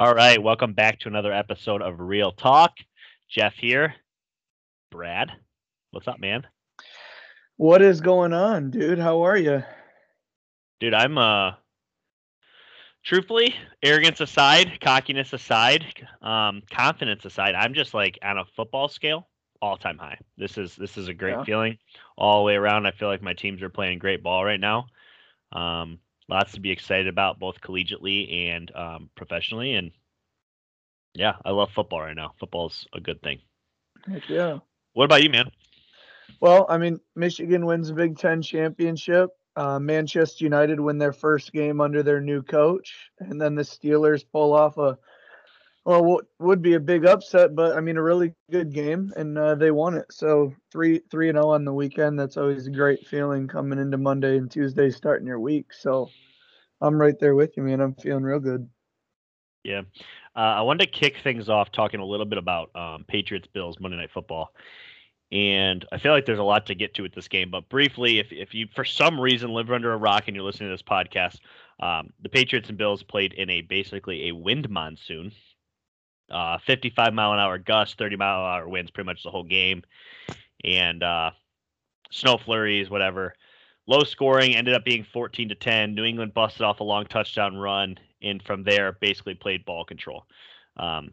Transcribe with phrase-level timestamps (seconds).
[0.00, 2.72] All right, welcome back to another episode of Real Talk.
[3.28, 3.94] Jeff here.
[4.90, 5.30] Brad,
[5.90, 6.46] what's up, man?
[7.58, 8.98] What is going on, dude?
[8.98, 9.62] How are you?
[10.80, 11.52] Dude, I'm uh
[13.04, 15.84] truthfully, arrogance aside, cockiness aside,
[16.22, 19.28] um, confidence aside, I'm just like on a football scale,
[19.60, 20.16] all time high.
[20.38, 21.44] This is this is a great Yeah.
[21.44, 21.76] feeling
[22.16, 22.86] all the way around.
[22.86, 24.86] I feel like my teams are playing great ball right now.
[25.52, 25.98] Um,
[26.30, 29.74] lots to be excited about, both collegiately and um, professionally.
[29.74, 29.90] And
[31.14, 32.32] yeah, I love football right now.
[32.38, 33.40] Football's a good thing.
[34.06, 34.58] Heck yeah.
[34.92, 35.50] What about you, man?
[36.40, 39.30] Well, I mean, Michigan wins the Big Ten championship.
[39.56, 44.24] Uh, Manchester United win their first game under their new coach, and then the Steelers
[44.32, 44.96] pull off a
[45.84, 49.36] well, what would be a big upset, but I mean, a really good game, and
[49.38, 50.06] uh, they won it.
[50.10, 52.18] So three three and zero on the weekend.
[52.18, 55.72] That's always a great feeling coming into Monday and Tuesday, starting your week.
[55.72, 56.08] So
[56.80, 57.80] I'm right there with you, man.
[57.80, 58.68] I'm feeling real good.
[59.64, 59.82] Yeah.
[60.40, 63.78] Uh, I wanted to kick things off talking a little bit about um, Patriots Bills
[63.78, 64.54] Monday Night Football.
[65.30, 68.20] And I feel like there's a lot to get to with this game, but briefly,
[68.20, 70.82] if, if you for some reason live under a rock and you're listening to this
[70.82, 71.40] podcast,
[71.78, 75.30] um, the Patriots and Bills played in a basically a wind monsoon,
[76.30, 79.44] uh, 55 mile an hour gusts, 30 mile an hour winds, pretty much the whole
[79.44, 79.82] game,
[80.64, 81.32] and uh,
[82.10, 83.34] snow flurries, whatever.
[83.86, 85.94] Low scoring ended up being 14 to 10.
[85.94, 90.24] New England busted off a long touchdown run, and from there basically played ball control.
[90.76, 91.12] Um,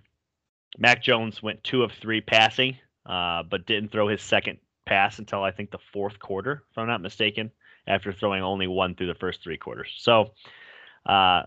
[0.78, 5.44] Mac Jones went two of three passing, uh, but didn't throw his second pass until
[5.44, 7.52] I think the fourth quarter, if I'm not mistaken,
[7.88, 9.94] after throwing only one through the first three quarters.
[9.98, 10.34] So,
[11.06, 11.44] uh,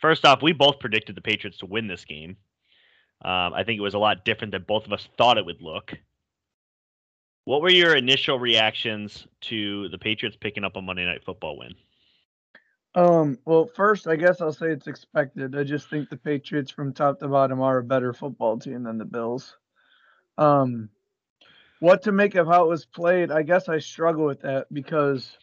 [0.00, 2.36] first off, we both predicted the Patriots to win this game.
[3.24, 5.62] Um, I think it was a lot different than both of us thought it would
[5.62, 5.96] look.
[7.44, 11.74] What were your initial reactions to the Patriots picking up a Monday Night Football win?
[12.94, 15.56] Um, well, first, I guess I'll say it's expected.
[15.56, 18.98] I just think the Patriots from top to bottom are a better football team than
[18.98, 19.56] the Bills.
[20.38, 20.90] Um,
[21.80, 25.36] what to make of how it was played, I guess I struggle with that because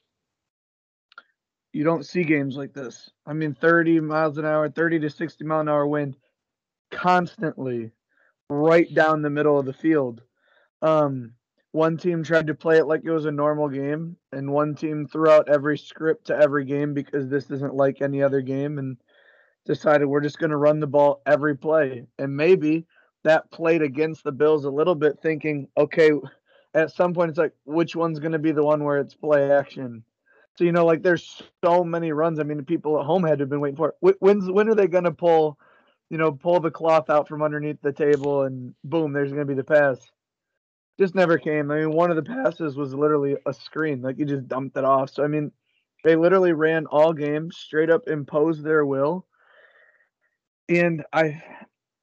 [1.73, 3.09] you don't see games like this.
[3.25, 6.17] I mean, 30 miles an hour, 30 to 60 mile an hour wind
[6.89, 7.91] constantly
[8.49, 10.21] right down the middle of the field.
[10.81, 11.33] Um,
[11.71, 15.07] one team tried to play it like it was a normal game, and one team
[15.07, 18.97] threw out every script to every game because this isn't like any other game and
[19.65, 22.05] decided we're just going to run the ball every play.
[22.19, 22.85] And maybe
[23.23, 26.11] that played against the Bills a little bit, thinking, okay,
[26.73, 29.51] at some point it's like, which one's going to be the one where it's play
[29.51, 30.03] action?
[30.55, 32.39] So, you know, like there's so many runs.
[32.39, 34.17] I mean, the people at home had to have been waiting for it.
[34.19, 35.57] When's, when are they going to pull,
[36.09, 39.53] you know, pull the cloth out from underneath the table and boom, there's going to
[39.53, 39.97] be the pass?
[41.01, 41.71] Just never came.
[41.71, 44.85] I mean, one of the passes was literally a screen, like you just dumped it
[44.85, 45.09] off.
[45.09, 45.51] So I mean,
[46.03, 49.25] they literally ran all game, straight up imposed their will.
[50.69, 51.41] And I,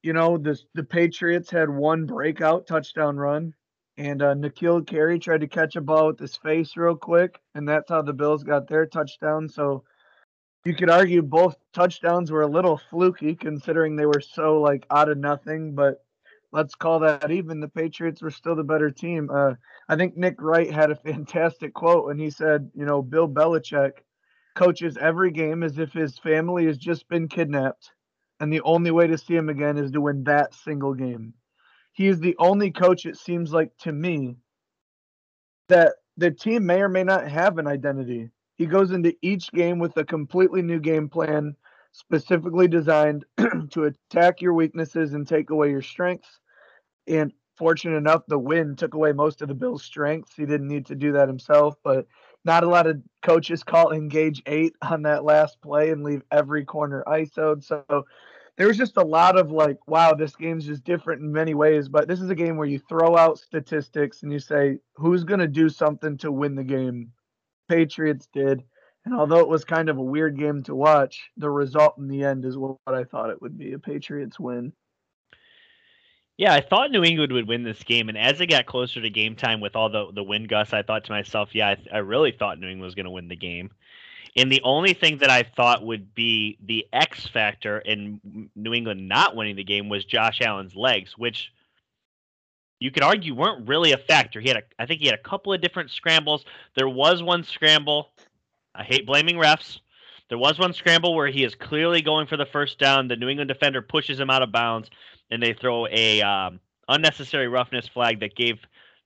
[0.03, 3.53] you know, the the Patriots had one breakout touchdown run,
[3.95, 7.69] and uh, N'Keal Harry tried to catch a ball with his face real quick, and
[7.69, 9.47] that's how the Bills got their touchdown.
[9.47, 9.85] So
[10.65, 15.07] you could argue both touchdowns were a little fluky considering they were so like out
[15.07, 16.03] of nothing, but
[16.51, 17.59] let's call that even.
[17.59, 19.29] The Patriots were still the better team.
[19.33, 19.53] Uh,
[19.87, 23.99] I think Nick Wright had a fantastic quote when he said, you know, Bill Belichick
[24.55, 27.91] coaches every game as if his family has just been kidnapped,
[28.39, 31.33] and the only way to see him again is to win that single game.
[31.93, 34.37] He is the only coach, it seems like to me,
[35.67, 38.29] that the team may or may not have an identity.
[38.57, 41.55] He goes into each game with a completely new game plan,
[41.91, 43.25] specifically designed
[43.71, 46.39] to attack your weaknesses and take away your strengths.
[47.07, 50.35] And fortunate enough, the win took away most of the Bills' strengths.
[50.35, 52.07] He didn't need to do that himself, but
[52.45, 56.63] not a lot of coaches call engage eight on that last play and leave every
[56.63, 57.63] corner ISO'd.
[57.63, 57.83] So
[58.57, 61.89] there was just a lot of like, wow, this game's just different in many ways.
[61.89, 65.39] But this is a game where you throw out statistics and you say, who's going
[65.39, 67.11] to do something to win the game?
[67.67, 68.63] Patriots did.
[69.09, 72.23] And although it was kind of a weird game to watch, the result in the
[72.23, 74.71] end is what I thought it would be a Patriots win.
[76.37, 79.09] Yeah, I thought New England would win this game, and as it got closer to
[79.09, 81.97] game time with all the the wind gusts, I thought to myself, yeah, I, I
[81.97, 83.71] really thought New England was going to win the game.
[84.35, 89.07] And the only thing that I thought would be the X factor in New England
[89.07, 91.51] not winning the game was Josh Allen's legs, which
[92.79, 94.39] you could argue weren't really a factor.
[94.39, 96.45] He had a, I think he had a couple of different scrambles.
[96.75, 98.11] There was one scramble.
[98.79, 99.79] I hate blaming refs.
[100.29, 103.09] There was one scramble where he is clearly going for the first down.
[103.09, 104.89] The New England defender pushes him out of bounds,
[105.29, 108.59] and they throw a um, unnecessary roughness flag that gave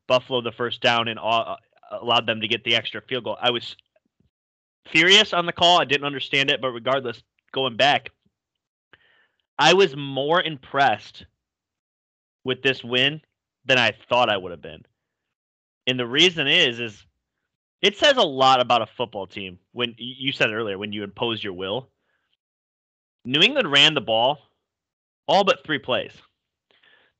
[0.08, 1.58] Buffalo the first down and all,
[1.92, 3.38] allowed them to get the extra field goal.
[3.42, 3.75] I was
[4.92, 5.81] furious on the call.
[5.81, 8.12] I didn't understand it, but regardless, going back,
[9.58, 11.25] I was more impressed
[12.44, 13.22] with this win
[13.66, 14.84] than I thought I would have been.
[15.88, 17.06] And the reason is is
[17.83, 21.44] it says a lot about a football team when you said earlier when you impose
[21.44, 21.89] your will.
[23.25, 24.39] New England ran the ball
[25.27, 26.13] all but three plays.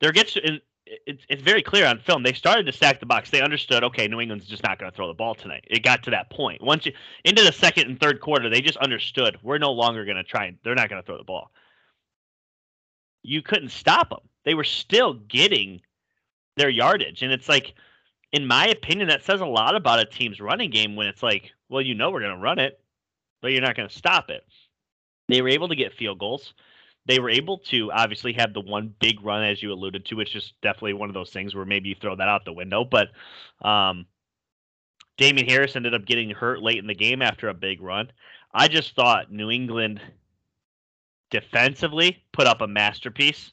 [0.00, 2.22] There gets it's it's very clear on film.
[2.22, 3.30] They started to stack the box.
[3.30, 5.64] They understood, okay, New England's just not going to throw the ball tonight.
[5.66, 6.62] It got to that point.
[6.62, 6.92] Once you
[7.24, 10.46] into the second and third quarter, they just understood we're no longer going to try
[10.46, 11.50] and they're not going to throw the ball.
[13.22, 14.20] You couldn't stop them.
[14.44, 15.80] They were still getting
[16.56, 17.74] their yardage, and it's like,
[18.34, 21.52] in my opinion, that says a lot about a team's running game when it's like,
[21.68, 22.80] well, you know, we're going to run it,
[23.40, 24.44] but you're not going to stop it.
[25.28, 26.54] They were able to get field goals
[27.06, 30.34] they were able to obviously have the one big run as you alluded to, which
[30.34, 32.84] is definitely one of those things where maybe you throw that out the window.
[32.84, 33.08] But
[33.62, 34.06] um,
[35.18, 38.10] Damien Harris ended up getting hurt late in the game after a big run.
[38.52, 40.00] I just thought New England
[41.30, 43.52] defensively put up a masterpiece.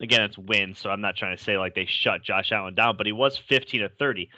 [0.00, 2.96] Again, it's wins, so I'm not trying to say like they shut Josh Allen down,
[2.96, 4.28] but he was 15 to 30.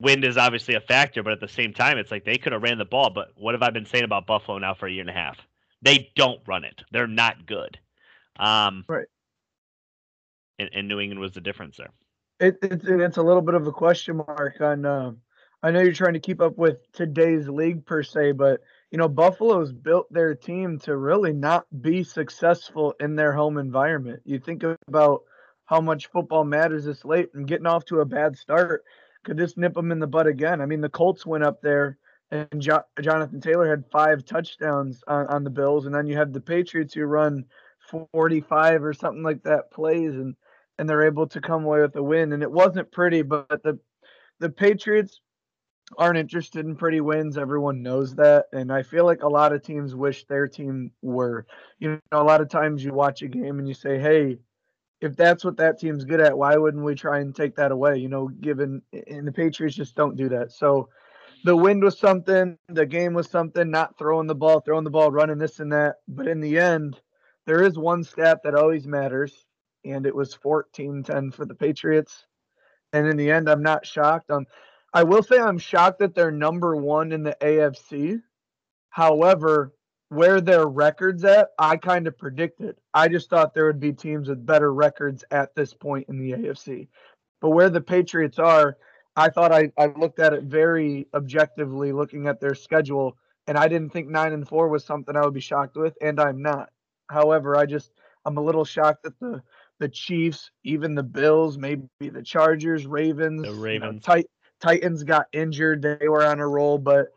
[0.00, 2.62] Wind is obviously a factor, but at the same time, it's like they could have
[2.62, 3.10] ran the ball.
[3.10, 5.36] But what have I been saying about Buffalo now for a year and a half?
[5.82, 6.82] They don't run it.
[6.90, 7.78] They're not good.
[8.38, 9.06] Um, right.
[10.58, 11.90] And, and, New England was the difference there.
[12.38, 14.84] It, it's it's a little bit of a question mark on.
[14.84, 15.12] Uh,
[15.62, 19.08] I know you're trying to keep up with today's league per se, but you know
[19.08, 24.22] Buffalo's built their team to really not be successful in their home environment.
[24.24, 25.22] You think about
[25.66, 28.84] how much football matters this late and getting off to a bad start
[29.24, 30.60] could this nip them in the butt again.
[30.60, 31.98] I mean, the Colts went up there
[32.30, 36.32] and jo- Jonathan Taylor had five touchdowns on, on the Bills, and then you have
[36.32, 37.44] the Patriots who run
[38.12, 40.34] 45 or something like that plays, and
[40.78, 42.32] and they're able to come away with a win.
[42.32, 43.78] And it wasn't pretty, but the
[44.38, 45.20] the Patriots
[45.98, 47.36] aren't interested in pretty wins.
[47.36, 51.46] Everyone knows that, and I feel like a lot of teams wish their team were.
[51.78, 54.38] You know, a lot of times you watch a game and you say, "Hey."
[55.02, 57.96] If that's what that team's good at, why wouldn't we try and take that away?
[57.96, 60.52] You know, given and the Patriots just don't do that.
[60.52, 60.90] So
[61.44, 65.10] the wind was something, the game was something, not throwing the ball, throwing the ball,
[65.10, 65.96] running this and that.
[66.06, 67.00] But in the end,
[67.46, 69.46] there is one stat that always matters,
[69.84, 72.26] and it was 14 10 for the Patriots.
[72.92, 74.30] And in the end, I'm not shocked.
[74.30, 74.46] Um,
[74.92, 78.20] I will say I'm shocked that they're number one in the AFC.
[78.90, 79.72] However,
[80.08, 82.76] where their records at, I kind of predicted.
[82.92, 86.32] I just thought there would be teams with better records at this point in the
[86.32, 86.88] AFC.
[87.40, 88.76] But where the Patriots are,
[89.16, 93.16] I thought I, I looked at it very objectively, looking at their schedule,
[93.46, 96.20] and I didn't think nine and four was something I would be shocked with, and
[96.20, 96.70] I'm not.
[97.08, 97.92] However, I just
[98.24, 99.42] I'm a little shocked that the
[99.78, 105.02] the Chiefs, even the Bills, maybe the Chargers, Ravens, the Ravens, you know, Tit- Titans
[105.04, 105.82] got injured.
[105.82, 107.08] They were on a roll, but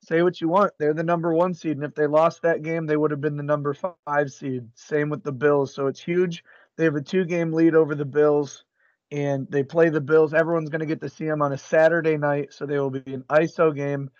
[0.00, 2.86] say what you want, they're the number one seed, and if they lost that game,
[2.86, 3.74] they would have been the number
[4.06, 4.68] five seed.
[4.74, 6.44] Same with the Bills, so it's huge.
[6.76, 8.64] They have a two game lead over the Bills
[9.10, 10.34] and they play the Bills.
[10.34, 13.14] Everyone's going to get to see them on a Saturday night, so they will be
[13.14, 14.10] an ISO game.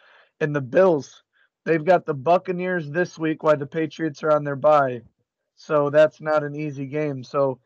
[0.40, 1.22] And the Bills,
[1.64, 5.02] they've got the Buccaneers this week while the Patriots are on their bye.
[5.56, 7.22] So that's not an easy game.
[7.22, 7.58] So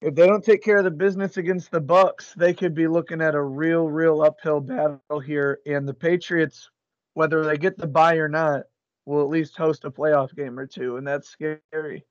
[0.00, 3.20] if they don't take care of the business against the Bucks, they could be looking
[3.20, 5.60] at a real, real uphill battle here.
[5.66, 6.70] And the Patriots,
[7.14, 8.62] whether they get the bye or not,
[9.06, 12.04] will at least host a playoff game or two, and that's scary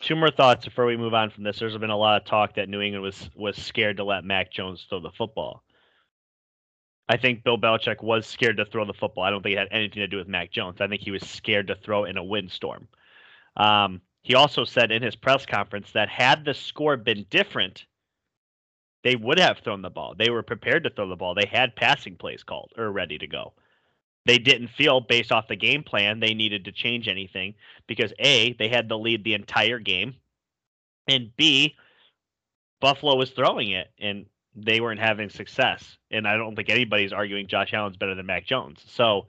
[0.00, 1.58] two more thoughts before we move on from this.
[1.58, 4.52] There's been a lot of talk that New England was was scared to let Mac
[4.52, 5.62] Jones throw the football.
[7.08, 9.24] I think Bill Belichick was scared to throw the football.
[9.24, 10.80] I don't think it had anything to do with Mac Jones.
[10.80, 12.86] I think he was scared to throw in a windstorm.
[13.56, 17.84] Um, he also said in his press conference that had the score been different,
[19.02, 20.14] they would have thrown the ball.
[20.16, 21.34] They were prepared to throw the ball.
[21.34, 23.54] They had passing plays called or ready to go
[24.28, 27.54] they didn't feel based off the game plan they needed to change anything
[27.86, 30.16] because A, they had the lead the entire game,
[31.08, 31.74] and B,
[32.78, 35.96] Buffalo was throwing it and they weren't having success.
[36.10, 38.84] And I don't think anybody's arguing Josh Allen's better than Mac Jones.
[38.86, 39.28] So,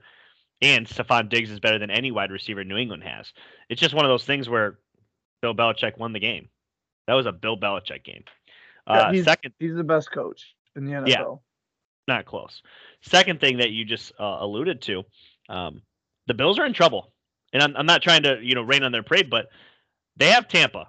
[0.60, 3.32] and Stefon Diggs is better than any wide receiver New England has.
[3.70, 4.78] It's just one of those things where
[5.42, 6.48] Bill Belichick won the game.
[7.06, 8.24] That was a Bill Belichick game.
[8.86, 11.08] Uh, yeah, he's, second, he's the best coach in the NFL.
[11.08, 11.24] Yeah,
[12.08, 12.62] not close.
[13.02, 15.02] Second thing that you just uh, alluded to,
[15.48, 15.82] um,
[16.26, 17.12] the Bills are in trouble,
[17.52, 19.48] and I'm, I'm not trying to you know rain on their parade, but
[20.16, 20.88] they have Tampa,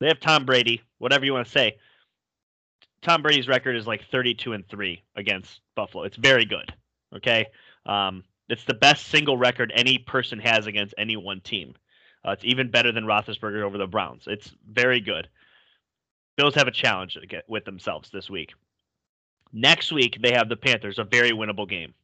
[0.00, 1.76] they have Tom Brady, whatever you want to say.
[3.02, 6.04] Tom Brady's record is like 32 and three against Buffalo.
[6.04, 6.72] It's very good.
[7.16, 7.46] Okay,
[7.86, 11.74] um, it's the best single record any person has against any one team.
[12.26, 14.24] Uh, it's even better than Roethlisberger over the Browns.
[14.26, 15.28] It's very good.
[16.36, 18.52] Bills have a challenge with themselves this week.
[19.52, 21.94] Next week they have the Panthers, a very winnable game.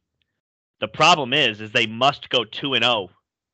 [0.79, 3.09] The problem is, is they must go two and zero oh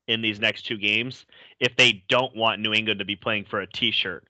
[0.08, 1.26] in these next two games
[1.60, 4.28] if they don't want New England to be playing for a T-shirt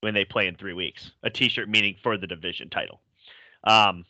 [0.00, 1.10] when they play in three weeks.
[1.22, 3.00] A T-shirt meaning for the division title.
[3.64, 4.04] Um,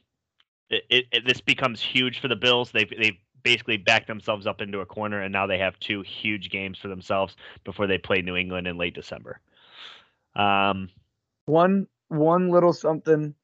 [0.71, 2.71] it, it, it, this becomes huge for the Bills.
[2.71, 3.18] They've they've
[3.49, 6.88] basically backed themselves up into a corner, and now they have two huge games for
[6.88, 9.40] themselves before they play New England in late December.
[10.37, 10.90] Um,
[11.47, 13.35] one one little something.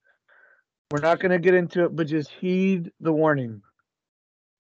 [0.91, 3.63] We're not going to get into it, but just heed the warning.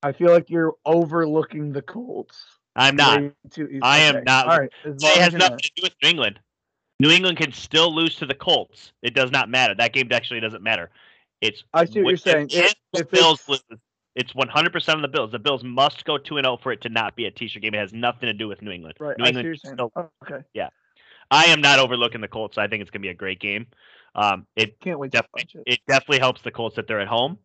[0.03, 2.43] I feel like you're overlooking the Colts.
[2.75, 3.21] I'm not.
[3.51, 4.47] Too, I am not.
[4.47, 4.71] All right.
[4.83, 6.41] It has nothing to do with New England.
[7.01, 8.93] New England can still lose to the Colts.
[9.03, 9.75] It does not matter.
[9.75, 10.91] That game actually doesn't matter.
[11.43, 12.49] It's I see what you're saying.
[12.51, 13.63] If, if Bills lose,
[14.15, 15.33] it's 100% of the Bills.
[15.33, 17.75] The Bills must go 2 and 0 for it to not be a t-shirt game.
[17.75, 18.97] It has nothing to do with New England.
[19.01, 19.19] Right.
[19.19, 19.93] New I England still,
[20.23, 20.45] okay.
[20.53, 20.69] Yeah.
[21.31, 22.59] I am not overlooking the Colts.
[22.59, 23.67] I think it's going to be a great game.
[24.15, 25.11] Um, it can't wait.
[25.11, 25.75] Definitely, it.
[25.75, 25.81] it.
[25.89, 27.39] definitely helps the Colts that they're at home,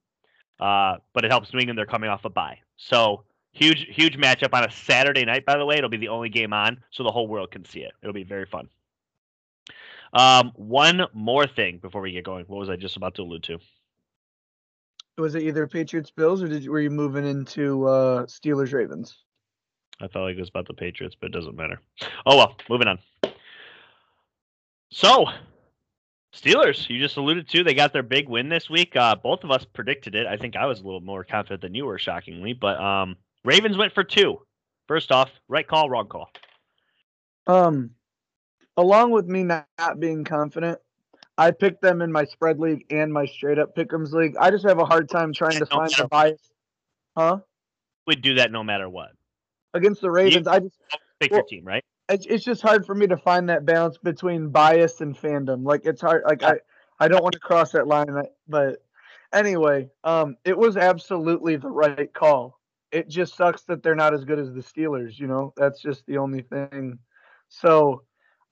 [0.59, 1.77] uh, but it helps New England.
[1.77, 5.45] They're coming off a bye, so huge, huge matchup on a Saturday night.
[5.45, 7.79] By the way, it'll be the only game on, so the whole world can see
[7.79, 7.93] it.
[8.03, 8.69] It'll be very fun.
[10.13, 12.45] Um, one more thing before we get going.
[12.45, 13.59] What was I just about to allude to?
[15.19, 19.17] Was it either Patriots Bills or did you, were you moving into uh, Steelers Ravens?
[20.01, 21.81] I felt like it was about the Patriots, but it doesn't matter.
[22.25, 22.99] Oh well, moving on.
[24.91, 25.25] So,
[26.33, 28.95] Steelers, you just alluded to, they got their big win this week.
[28.95, 30.25] Uh, both of us predicted it.
[30.25, 32.53] I think I was a little more confident than you were, shockingly.
[32.53, 34.39] But um, Ravens went for two.
[34.87, 36.31] First off, right call, wrong call.
[37.45, 37.91] Um,
[38.77, 40.79] along with me not, not being confident,
[41.39, 44.35] I picked them in my spread league and my straight up pick'ems league.
[44.39, 46.51] I just have a hard time trying to no find the bias.
[47.17, 47.39] Huh?
[48.05, 49.11] We'd do that no matter what.
[49.73, 50.77] Against the Ravens, you, I just
[51.19, 51.83] pick well, your team, right?
[52.09, 55.63] it's, it's just hard for me to find that balance between bias and fandom.
[55.63, 56.23] Like it's hard.
[56.25, 56.55] Like I,
[56.99, 58.07] I don't want to cross that line.
[58.47, 58.83] But
[59.31, 62.59] anyway, um, it was absolutely the right call.
[62.91, 65.19] It just sucks that they're not as good as the Steelers.
[65.19, 66.97] You know, that's just the only thing.
[67.47, 68.03] So,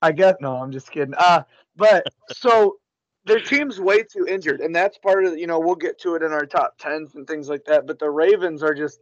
[0.08, 1.14] I guess no, I'm just kidding.
[1.16, 1.44] Uh
[1.76, 2.78] but so
[3.26, 6.24] their team's way too injured, and that's part of you know we'll get to it
[6.24, 7.86] in our top tens and things like that.
[7.86, 9.02] But the Ravens are just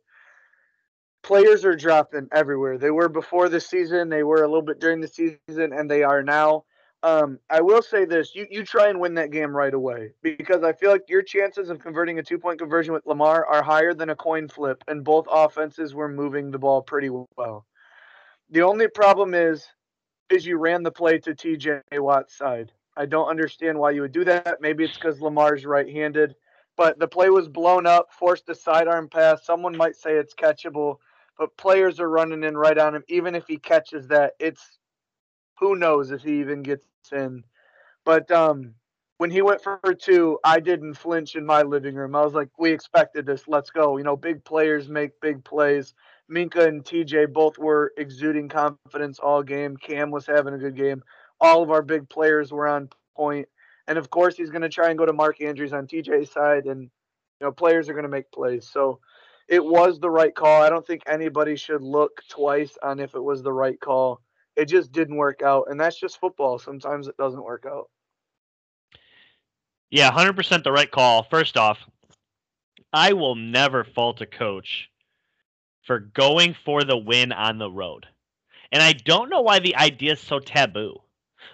[1.21, 2.79] players are dropping everywhere.
[2.79, 6.01] They were before the season, they were a little bit during the season, and they
[6.01, 6.65] are now.
[7.03, 10.63] Um, I will say this: you you try and win that game right away because
[10.63, 13.93] I feel like your chances of converting a two point conversion with Lamar are higher
[13.93, 17.67] than a coin flip, and both offenses were moving the ball pretty well.
[18.50, 19.67] The only problem is,
[20.29, 21.82] is you ran the play to T.J.
[21.94, 22.72] Watt's side.
[22.98, 24.62] I don't understand why you would do that.
[24.62, 26.36] Maybe it's because Lamar's right-handed,
[26.77, 29.46] but the play was blown up, forced a sidearm pass.
[29.46, 30.98] Someone might say it's catchable
[31.38, 33.03] but players are running in right on him.
[33.08, 34.79] Even if he catches that, it's
[35.60, 37.44] who knows if he even gets in.
[38.05, 38.75] But um,
[39.17, 42.15] when he went for two, I didn't flinch in my living room.
[42.15, 43.48] I was like, we expected this.
[43.48, 43.98] Let's go.
[43.98, 45.94] You know, big players make big plays.
[46.32, 49.77] Minkah and TJ both were exuding confidence all game.
[49.77, 51.03] Cam was having a good game.
[51.39, 53.48] All of our big players were on point.
[53.88, 56.65] And of course, he's going to try and go to Mark Andrews on TJ's side,
[56.65, 56.89] and you
[57.41, 58.67] know, players are going to make plays.
[58.67, 59.00] So
[59.48, 60.63] it was the right call.
[60.63, 64.22] I don't think anybody should look twice on if it was the right call.
[64.55, 66.58] It just didn't work out, and that's just football.
[66.58, 67.89] Sometimes it doesn't work out.
[69.91, 71.24] Yeah, 100% the right call.
[71.24, 71.77] First off,
[72.91, 74.89] I will never fault a coach
[75.85, 78.07] for going for the win on the road.
[78.71, 80.97] And I don't know why the idea is so taboo.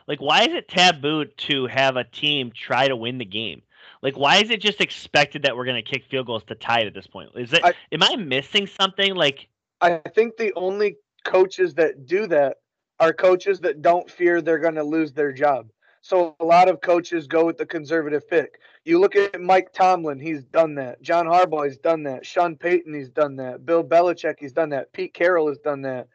[0.07, 3.61] Like, why is it taboo to have a team try to win the game?
[4.01, 6.79] Like, why is it just expected that we're going to kick field goals to tie
[6.79, 7.29] it at this point?
[7.35, 7.63] Is it?
[7.63, 9.13] I, am I missing something?
[9.13, 9.47] Like,
[9.81, 12.57] I think the only coaches that do that
[12.99, 15.69] are coaches that don't fear they're going to lose their job.
[16.01, 18.59] So a lot of coaches go with the conservative pick.
[18.83, 21.01] You look at Mike Tomlin, he's done that.
[21.01, 22.25] John Harbaugh, he's done that.
[22.25, 23.65] Sean Payton, he's done that.
[23.65, 24.91] Bill Belichick, he's done that.
[24.91, 26.07] Pete Carroll has done that.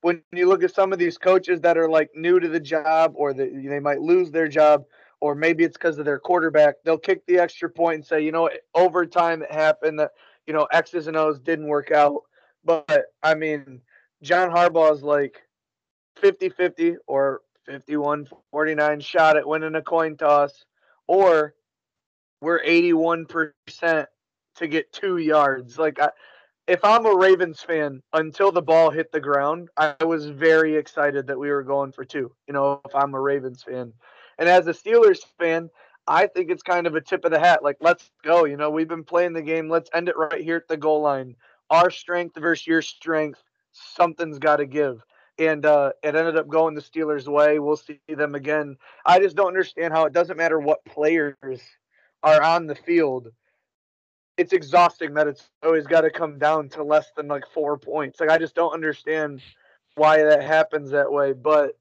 [0.00, 3.12] When you look at some of these coaches that are like new to the job
[3.14, 4.84] or that they might lose their job,
[5.20, 6.74] or maybe it's because of their quarterback.
[6.84, 10.10] They'll kick the extra point and say, you know, overtime it happened that,
[10.46, 12.20] you know, X's and O's didn't work out.
[12.62, 13.80] But I mean,
[14.22, 15.42] John Harbaugh is like
[16.16, 20.66] 50 50 or 51 49 shot at winning a coin toss,
[21.06, 21.54] or
[22.44, 24.06] we're 81%
[24.56, 25.78] to get two yards.
[25.78, 26.10] Like, I,
[26.66, 31.26] if I'm a Ravens fan, until the ball hit the ground, I was very excited
[31.26, 32.32] that we were going for two.
[32.46, 33.92] You know, if I'm a Ravens fan.
[34.38, 35.70] And as a Steelers fan,
[36.06, 37.62] I think it's kind of a tip of the hat.
[37.62, 38.44] Like, let's go.
[38.44, 39.68] You know, we've been playing the game.
[39.68, 41.36] Let's end it right here at the goal line.
[41.70, 43.42] Our strength versus your strength.
[43.72, 45.02] Something's got to give.
[45.38, 47.58] And uh, it ended up going the Steelers' way.
[47.58, 48.76] We'll see them again.
[49.04, 51.34] I just don't understand how it doesn't matter what players
[52.24, 53.28] are on the field.
[54.36, 58.18] it's exhausting that it's always got to come down to less than like four points.
[58.18, 59.40] Like I just don't understand
[59.94, 61.32] why that happens that way.
[61.32, 61.78] But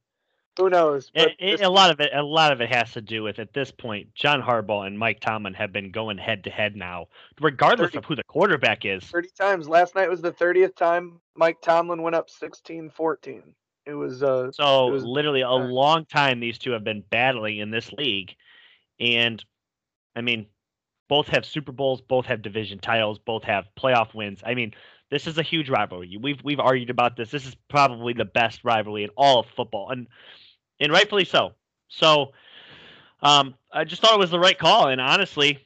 [0.57, 1.09] who knows?
[1.15, 3.53] It, it, a lot of it, a lot of it has to do with at
[3.53, 7.07] this point, John Harbaugh and Mike Tomlin have been going head to head now,
[7.41, 9.03] regardless 30, of who the quarterback is.
[9.03, 9.67] Thirty times.
[9.67, 13.41] Last night was the thirtieth time Mike Tomlin went up 16-14.
[13.85, 14.51] It was uh.
[14.51, 18.35] So it was, literally a long time these two have been battling in this league,
[18.99, 19.43] and
[20.15, 20.47] I mean,
[21.09, 24.41] both have Super Bowls, both have division titles, both have playoff wins.
[24.45, 24.73] I mean,
[25.09, 26.17] this is a huge rivalry.
[26.19, 27.29] We've we've argued about this.
[27.29, 30.07] This is probably the best rivalry in all of football, and
[30.79, 31.53] and rightfully so.
[31.89, 32.31] So,
[33.21, 35.59] um, I just thought it was the right call, and honestly,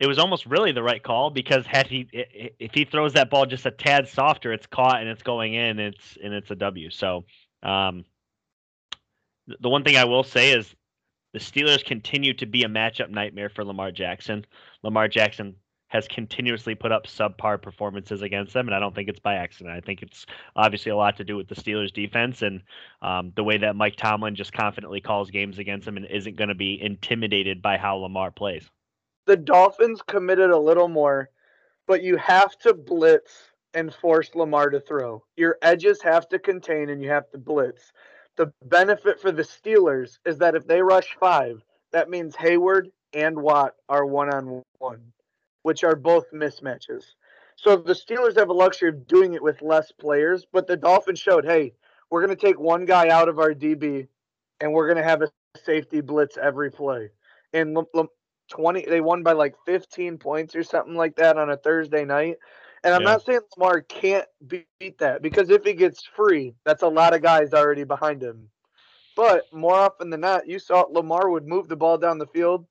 [0.00, 3.46] it was almost really the right call because had he if he throws that ball
[3.46, 5.78] just a tad softer, it's caught and it's going in.
[5.78, 6.90] And it's and it's a W.
[6.90, 7.24] So,
[7.62, 8.04] um,
[9.60, 10.72] the one thing I will say is
[11.32, 14.44] the Steelers continue to be a matchup nightmare for Lamar Jackson.
[14.82, 15.54] Lamar Jackson
[15.88, 19.74] has continuously put up subpar performances against them, and I don't think it's by accident.
[19.74, 22.62] I think it's obviously a lot to do with the Steelers' defense and
[23.00, 26.48] um, the way that Mike Tomlin just confidently calls games against them and isn't going
[26.48, 28.68] to be intimidated by how Lamar plays.
[29.26, 31.30] The Dolphins committed a little more,
[31.86, 35.24] but you have to blitz and force Lamar to throw.
[35.36, 37.92] Your edges have to contain and you have to blitz.
[38.38, 41.60] The benefit for the Steelers is that if they rush five,
[41.92, 45.12] that means Heyward and Watt are one on one
[45.62, 47.04] which are both mismatches.
[47.56, 51.18] So the Steelers have a luxury of doing it with less players, but the Dolphins
[51.18, 51.74] showed, hey,
[52.08, 54.08] we're going to take one guy out of our DB
[54.60, 55.30] and we're going to have a
[55.64, 57.10] safety blitz every play.
[57.52, 57.76] And
[58.50, 62.36] 20 they won by like 15 points or something like that on a Thursday night.
[62.84, 63.08] And I'm yeah.
[63.08, 67.22] not saying Lamar can't beat that because if he gets free, that's a lot of
[67.22, 68.48] guys already behind him.
[69.16, 72.66] But more often than not, you saw Lamar would move the ball down the field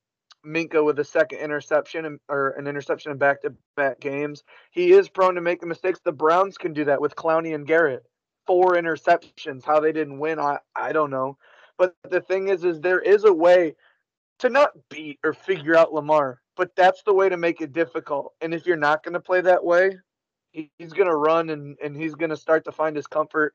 [0.46, 4.44] Minkah with a second interception or an interception in back-to-back games.
[4.72, 6.00] He is prone to making mistakes.
[6.04, 8.06] The Browns can do that with Clowney and Garrett.
[8.46, 9.66] Four interceptions.
[9.66, 11.38] How they didn't win, I I don't know.
[11.78, 13.76] But the thing is, is there is a way
[14.40, 18.34] to not beat or figure out Lamar, but that's the way to make it difficult.
[18.42, 19.92] And if you're not going to play that way,
[20.52, 23.54] he's going to run and and he's going to start to find his comfort,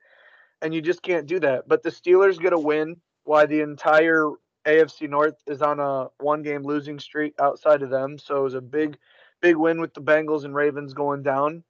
[0.63, 1.69] and you just can't do that.
[1.69, 2.97] But the Steelers get a win.
[3.25, 4.31] Why the entire
[4.67, 8.19] AFC North is on a one game losing streak outside of them.
[8.19, 8.97] So it was a big,
[9.41, 11.65] big win with the Bengals and Ravens going down.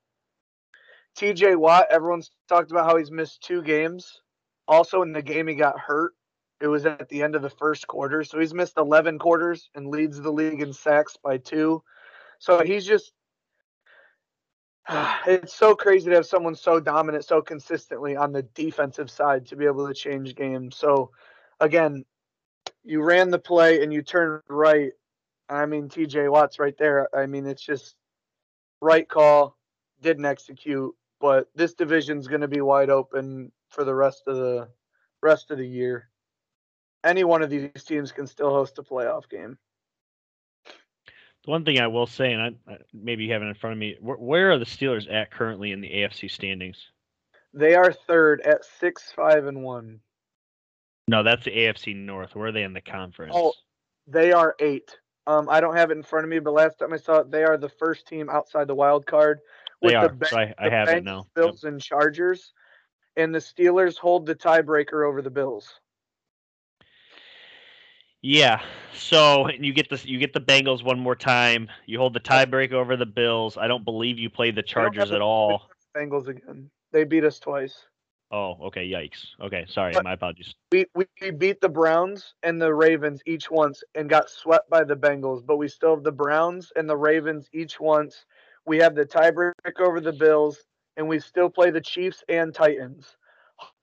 [1.18, 4.22] TJ Watt, everyone's talked about how he's missed two games.
[4.66, 6.12] Also, in the game he got hurt,
[6.62, 8.22] it was at the end of the first quarter.
[8.22, 11.82] So he's missed 11 quarters and leads the league in sacks by two.
[12.38, 13.12] So he's just,
[15.26, 19.56] it's so crazy to have someone so dominant so consistently on the defensive side to
[19.56, 20.76] be able to change games.
[20.76, 21.10] So,
[21.58, 22.04] again,
[22.84, 24.92] you ran the play and you turned right.
[25.48, 27.08] I mean, TJ Watt's right there.
[27.14, 27.96] I mean, it's just
[28.80, 29.56] right call,
[30.00, 34.68] didn't execute, but this division's going to be wide open for the rest of the
[35.22, 36.08] rest of the year.
[37.04, 39.58] Any one of these teams can still host a playoff game.
[41.44, 43.78] The one thing I will say, and I, maybe you have it in front of
[43.78, 46.78] me, where, where are the Steelers at currently in the AFC standings?
[47.52, 50.00] They are third at six, five, and one.
[51.08, 52.36] No, that's the AFC North.
[52.36, 53.32] Where are they in the conference?
[53.34, 53.52] Oh,
[54.06, 54.96] they are eight.
[55.26, 57.30] Um, I don't have it in front of me, but last time I saw it,
[57.30, 59.40] they are the first team outside the wild card.
[59.80, 60.08] With they are.
[60.08, 61.26] The, so I, I have it now.
[61.34, 61.72] Bills yep.
[61.72, 62.52] and Chargers,
[63.16, 65.68] and the Steelers hold the tiebreaker over the Bills.
[68.22, 68.62] Yeah.
[68.94, 71.68] So you get the you get the Bengals one more time.
[71.86, 73.56] You hold the tiebreaker over the Bills.
[73.56, 75.68] I don't believe you play the Chargers at all.
[75.96, 76.70] Bengals again.
[76.92, 77.74] They beat us twice.
[78.30, 78.88] Oh, okay.
[78.88, 79.26] Yikes.
[79.40, 79.92] Okay, sorry.
[79.92, 80.54] But my apologies.
[80.70, 84.96] We, we beat the Browns and the Ravens each once and got swept by the
[84.96, 88.24] Bengals, but we still have the Browns and the Ravens each once.
[88.64, 90.58] We have the tiebreak over the Bills,
[90.96, 93.16] and we still play the Chiefs and Titans.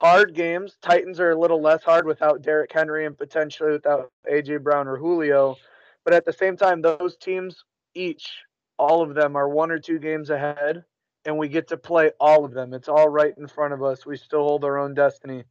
[0.00, 0.76] Hard games.
[0.82, 4.96] Titans are a little less hard without Derrick Henry and potentially without AJ Brown or
[4.96, 5.56] Julio,
[6.04, 8.30] but at the same time, those teams each,
[8.78, 10.84] all of them, are one or two games ahead
[11.24, 12.72] and we get to play all of them.
[12.72, 14.06] It's all right in front of us.
[14.06, 15.44] We still hold our own destiny.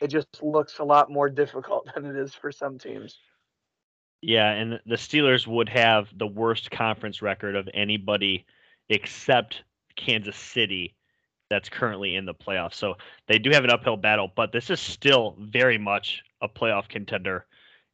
[0.00, 3.18] It just looks a lot more difficult than it is for some teams.
[4.22, 8.44] Yeah, and the Steelers would have the worst conference record of anybody
[8.90, 9.62] except
[9.96, 10.94] Kansas City
[11.50, 12.74] that's currently in the playoffs.
[12.74, 12.94] So
[13.26, 17.44] they do have an uphill battle, but this is still very much a playoff contender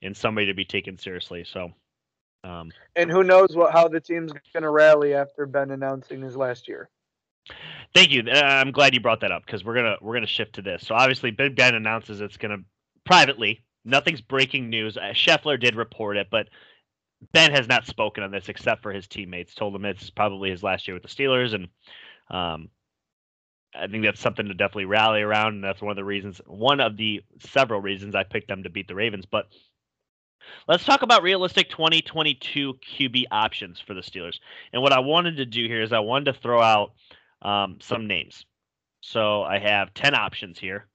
[0.03, 1.45] and somebody to be taken seriously.
[1.51, 1.73] So
[2.45, 6.37] um, and who knows what how the team's going to rally after Ben announcing his
[6.37, 6.89] last year.
[7.95, 8.23] Thank you.
[8.27, 10.87] Uh, I'm glad you brought that up because we're gonna we're gonna shift to this.
[10.87, 12.59] So obviously, Big Ben announces it's gonna
[13.05, 13.65] privately.
[13.85, 14.97] Nothing's breaking news.
[14.97, 16.49] Uh, Schefter did report it, but
[17.33, 19.55] Ben has not spoken on this except for his teammates.
[19.55, 21.69] Told him it's probably his last year with the Steelers, and
[22.31, 22.69] um,
[23.79, 25.55] I think that's something to definitely rally around.
[25.55, 28.71] And that's one of the reasons, one of the several reasons I picked them to
[28.71, 29.27] beat the Ravens.
[29.27, 29.47] But
[30.69, 34.39] let's talk about realistic 2022 QB options for the Steelers.
[34.73, 36.93] And what I wanted to do here is I wanted to throw out
[37.43, 38.45] um, some names.
[39.01, 40.87] So I have 10 options here.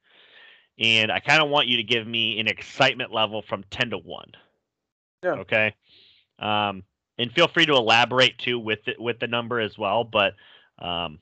[0.79, 3.97] And I kind of want you to give me an excitement level from 10 to
[3.97, 4.31] 1.
[5.23, 5.31] Yeah.
[5.33, 5.75] Okay.
[6.39, 6.83] Um,
[7.17, 10.03] and feel free to elaborate too with it, with the number as well.
[10.03, 10.33] But
[10.79, 11.19] um,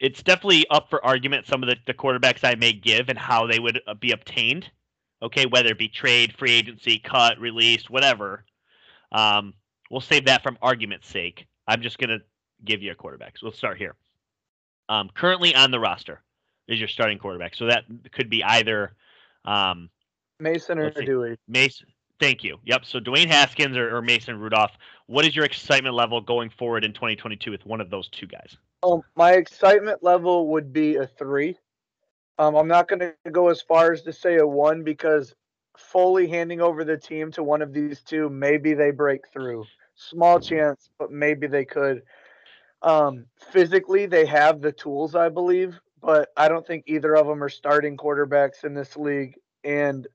[0.00, 3.46] it's definitely up for argument some of the, the quarterbacks I may give and how
[3.46, 4.70] they would uh, be obtained.
[5.22, 8.44] Okay, whether it be trade, free agency, cut, released, whatever.
[9.12, 9.54] Um,
[9.90, 11.46] we'll save that from argument's sake.
[11.66, 12.18] I'm just gonna
[12.64, 13.38] give you a quarterback.
[13.38, 13.94] So we'll start here.
[14.88, 16.20] Um, currently on the roster
[16.68, 17.54] is your starting quarterback.
[17.54, 18.94] So that could be either
[19.44, 19.88] um,
[20.40, 21.36] Mason or Dewey.
[21.48, 21.86] Mason.
[22.20, 22.58] Thank you.
[22.64, 22.84] Yep.
[22.84, 24.72] So Dwayne Haskins or, or, Mason Rudolph.
[25.06, 28.56] What is your excitement level going forward in 2022 with one of those two guys?
[28.84, 31.56] Um, my excitement level would be a three.
[32.38, 35.34] Um, I'm not going to go as far as to say a one because
[35.76, 39.64] fully handing over the team to one of these two, maybe they break through.
[39.94, 42.02] Small chance, but maybe they could.
[42.82, 47.42] Um, physically, they have the tools, I believe, but I don't think either of them
[47.42, 49.36] are starting quarterbacks in this league.
[49.62, 50.06] And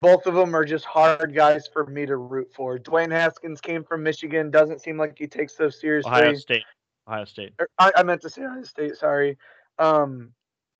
[0.00, 2.78] both of them are just hard guys for me to root for.
[2.78, 4.50] Dwayne Haskins came from Michigan.
[4.50, 6.10] Doesn't seem like he takes those seriously.
[6.10, 6.64] Ohio State.
[7.08, 7.52] Ohio State.
[7.78, 8.96] I, I meant to say Ohio State.
[8.96, 9.38] Sorry.
[9.78, 10.32] Um,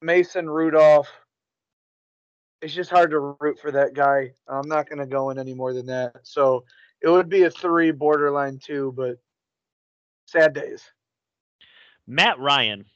[0.03, 1.09] Mason Rudolph.
[2.63, 4.33] It's just hard to root for that guy.
[4.49, 6.17] I'm not going to go in any more than that.
[6.23, 6.65] So
[7.03, 9.19] it would be a three, borderline two, but
[10.27, 10.83] sad days.
[12.07, 12.87] Matt Ryan.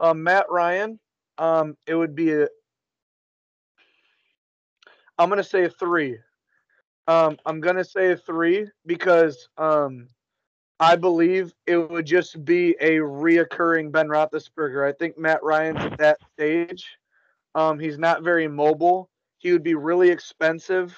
[0.00, 0.98] Um, Matt Ryan.
[1.38, 2.48] Um, it would be a.
[5.18, 6.18] I'm gonna say a three.
[7.08, 10.08] Um, I'm gonna say a three because um,
[10.78, 14.86] I believe it would just be a reoccurring Ben Roethlisberger.
[14.86, 16.98] I think Matt Ryan's at that stage.
[17.54, 19.08] Um, he's not very mobile.
[19.38, 20.94] He would be really expensive,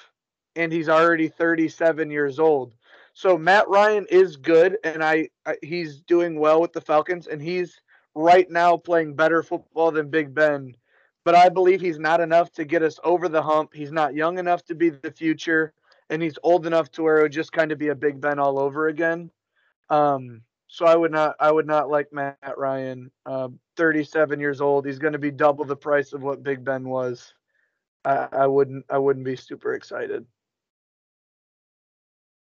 [0.57, 2.75] and he's already 37 years old.
[3.13, 7.41] So Matt Ryan is good, and I, I he's doing well with the Falcons, and
[7.41, 7.79] he's
[8.15, 10.75] right now playing better football than Big Ben.
[11.23, 13.73] But I believe he's not enough to get us over the hump.
[13.73, 15.73] He's not young enough to be the future,
[16.09, 18.39] and he's old enough to where it would just kind of be a Big Ben
[18.39, 19.31] all over again.
[19.89, 23.11] Um, so I would not I would not like Matt Ryan.
[23.25, 24.85] Uh, 37 years old.
[24.85, 27.33] He's going to be double the price of what Big Ben was.
[28.05, 30.25] I, I wouldn't I wouldn't be super excited.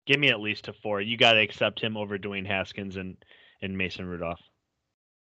[0.06, 1.02] Give me at least a four.
[1.02, 3.16] You got to accept him over Dwayne Haskins and
[3.62, 4.42] and Mason Rudolph.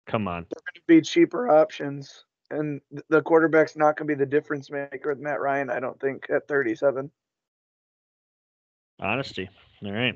[0.06, 0.46] Come on.
[0.50, 2.80] They're going to be cheaper options, and
[3.10, 5.70] the quarterback's not going to be the difference maker with Matt Ryan.
[5.70, 7.10] I don't think at 37.
[9.00, 9.50] Honesty.
[9.84, 10.16] All right.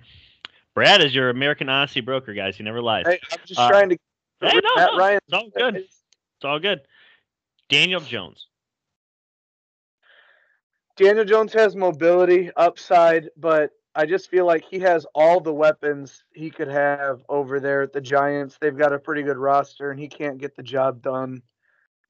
[0.74, 2.56] Brad is your American honesty broker, guys.
[2.56, 3.06] He never lies.
[3.06, 3.98] Hey, I'm just uh, trying to.
[4.40, 5.20] Hey, no, Matt no, Ryan.
[5.28, 5.76] It's all good.
[5.76, 6.82] It's all good.
[7.70, 8.48] Daniel Jones.
[10.96, 16.24] Daniel Jones has mobility, upside, but I just feel like he has all the weapons
[16.34, 18.58] he could have over there at the Giants.
[18.60, 21.42] They've got a pretty good roster, and he can't get the job done.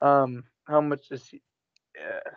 [0.02, 1.42] Um, how much does he?
[2.00, 2.30] Uh,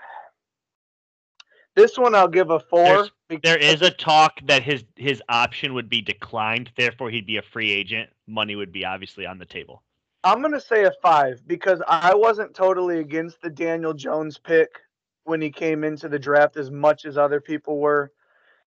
[1.74, 3.08] this one I'll give a four.
[3.42, 7.42] there is a talk that his his option would be declined, therefore he'd be a
[7.42, 8.10] free agent.
[8.26, 9.82] Money would be obviously on the table.
[10.22, 14.80] I'm gonna say a five because I wasn't totally against the Daniel Jones pick
[15.24, 18.12] when he came into the draft as much as other people were.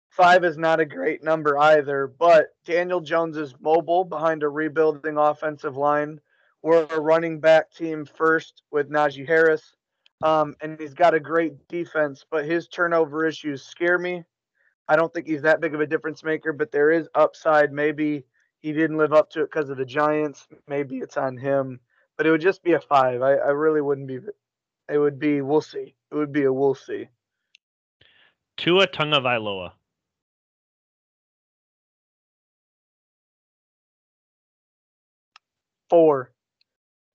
[0.10, 5.18] Five is not a great number either, but Daniel Jones is mobile behind a rebuilding
[5.18, 6.22] offensive line.
[6.62, 9.76] We're a running back team first with Najee Harris.
[10.24, 14.24] Um, and he's got a great defense, but his turnover issues scare me.
[14.88, 17.74] I don't think he's that big of a difference maker, but there is upside.
[17.74, 18.24] Maybe
[18.62, 20.48] he didn't live up to it because of the Giants.
[20.66, 21.82] Maybe it's on him,
[22.18, 23.22] but it would just be a five.
[23.22, 24.20] I, I really wouldn't be.
[24.90, 25.42] It would be.
[25.42, 25.94] We'll see.
[26.10, 27.10] It would be a we'll see.
[28.56, 29.74] Tua Tagovailoa.
[35.90, 36.32] Four.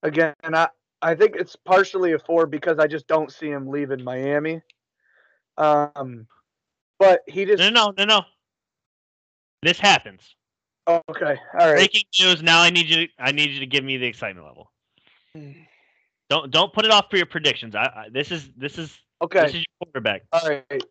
[0.03, 0.69] Again, I
[1.01, 4.61] I think it's partially a four because I just don't see him leaving Miami.
[5.57, 6.27] Um,
[6.97, 8.21] but he just no no no no.
[9.61, 10.21] This happens.
[10.87, 11.75] Okay, all right.
[11.75, 12.41] Breaking news.
[12.41, 13.07] Now I need you.
[13.07, 14.71] To, I need you to give me the excitement level.
[15.35, 15.51] Hmm.
[16.29, 17.75] Don't don't put it off for your predictions.
[17.75, 19.43] I, I this is this is okay.
[19.43, 20.23] This is your quarterback.
[20.33, 20.83] All right,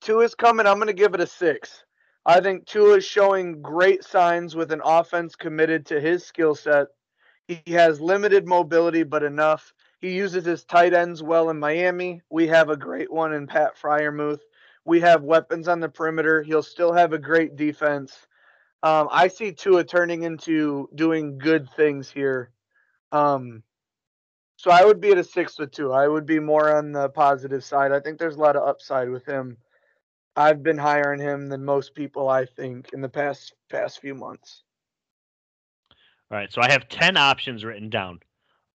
[0.00, 0.66] two is coming.
[0.66, 1.84] I'm going to give it a six.
[2.26, 6.88] I think Tua is showing great signs with an offense committed to his skill set
[7.50, 9.74] he has limited mobility, but enough.
[10.00, 12.22] He uses his tight ends well in Miami.
[12.30, 14.40] We have a great one in Pat Freiermuth.
[14.84, 16.42] We have weapons on the perimeter.
[16.42, 18.26] He'll still have a great defense.
[18.82, 22.50] Um, I see Tua turning into doing good things here.
[23.12, 23.62] Um,
[24.56, 25.94] so I would be at a six with Tua.
[25.94, 27.92] I would be more on the positive side.
[27.92, 29.56] I think there's a lot of upside with him.
[30.36, 34.14] I've been higher on him than most people, I think, in the past past few
[34.14, 34.62] months.
[36.30, 38.20] All right, so I have ten options written down.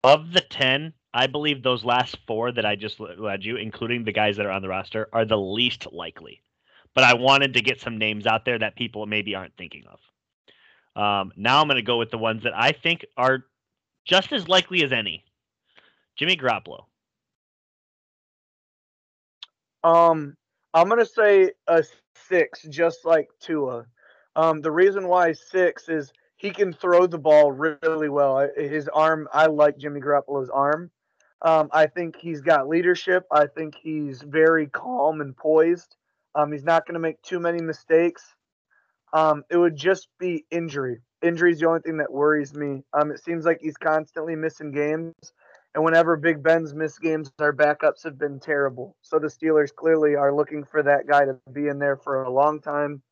[0.02, 4.12] Of the ten, I believe those last four that I just led you, including the
[4.12, 6.42] guys that are on the roster, are the least likely.
[6.94, 10.00] But I wanted to get some names out there that people maybe aren't thinking of.
[11.02, 13.44] Um, now I'm going to go with the ones that I think are
[14.04, 15.24] just as likely as any.
[16.16, 16.84] Jimmy Garoppolo.
[19.82, 20.36] Um,
[20.72, 21.84] I'm gonna say a
[22.28, 23.84] six, just like Tua.
[24.36, 26.12] Um, the reason why six is
[26.44, 28.46] he can throw the ball really well.
[28.54, 30.90] His arm, I like Jimmy Garoppolo's arm.
[31.40, 33.24] Um, I think he's got leadership.
[33.32, 35.96] I think he's very calm and poised.
[36.34, 38.22] Um, he's not going to make too many mistakes.
[39.14, 41.00] Um, it would just be injury.
[41.22, 42.82] Injury is the only thing that worries me.
[42.92, 45.14] Um, it seems like he's constantly missing games.
[45.74, 48.96] And whenever Big Ben's missed games, our backups have been terrible.
[49.00, 52.30] So the Steelers clearly are looking for that guy to be in there for a
[52.30, 53.02] long time.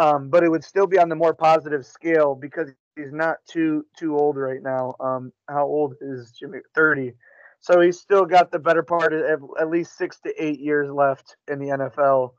[0.00, 3.84] Um, but it would still be on the more positive scale because he's not too
[3.98, 4.94] too old right now.
[4.98, 6.60] Um, how old is Jimmy?
[6.74, 7.12] Thirty.
[7.60, 11.36] So he's still got the better part of at least six to eight years left
[11.48, 12.32] in the NFL.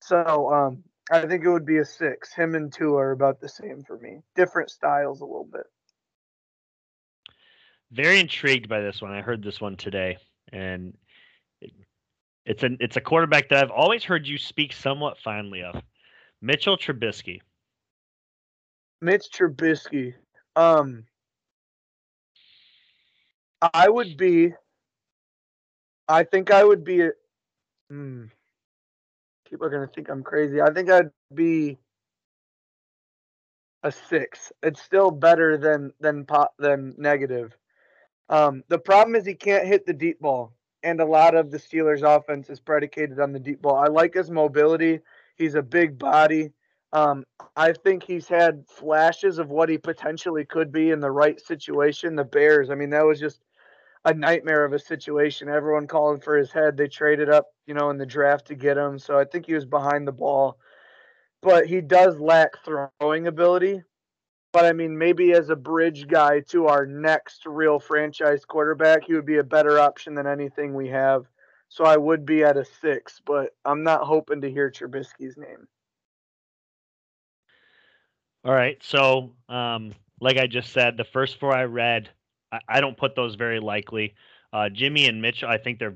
[0.00, 2.32] So um, I think it would be a six.
[2.32, 4.20] Him and Tua are about the same for me.
[4.34, 5.66] Different styles a little bit.
[7.92, 9.12] Very intrigued by this one.
[9.12, 10.16] I heard this one today,
[10.50, 10.96] and
[11.60, 11.72] it,
[12.46, 15.82] it's an it's a quarterback that I've always heard you speak somewhat fondly of,
[16.42, 17.40] Mitchell Trubisky.
[19.00, 20.14] Mitch Trubisky.
[20.56, 21.04] Um,
[23.60, 24.54] I would be.
[26.08, 27.08] I think I would be.
[27.90, 28.24] Hmm,
[29.48, 30.60] people are gonna think I'm crazy.
[30.60, 31.78] I think I'd be
[33.82, 34.52] a six.
[34.62, 37.56] It's still better than than pot than negative.
[38.28, 41.58] Um, the problem is he can't hit the deep ball, and a lot of the
[41.58, 43.76] Steelers' offense is predicated on the deep ball.
[43.76, 45.00] I like his mobility.
[45.40, 46.50] He's a big body.
[46.92, 47.24] Um,
[47.56, 52.14] I think he's had flashes of what he potentially could be in the right situation.
[52.14, 53.40] The Bears, I mean, that was just
[54.04, 55.48] a nightmare of a situation.
[55.48, 56.76] Everyone calling for his head.
[56.76, 58.98] They traded up, you know, in the draft to get him.
[58.98, 60.58] So I think he was behind the ball.
[61.40, 63.82] But he does lack throwing ability.
[64.52, 69.14] But I mean, maybe as a bridge guy to our next real franchise quarterback, he
[69.14, 71.24] would be a better option than anything we have.
[71.70, 75.68] So I would be at a six, but I'm not hoping to hear Trubisky's name.
[78.44, 78.76] All right.
[78.82, 82.10] So, um, like I just said, the first four I read,
[82.50, 84.14] I, I don't put those very likely.
[84.52, 85.94] Uh, Jimmy and Mitch, I think they're,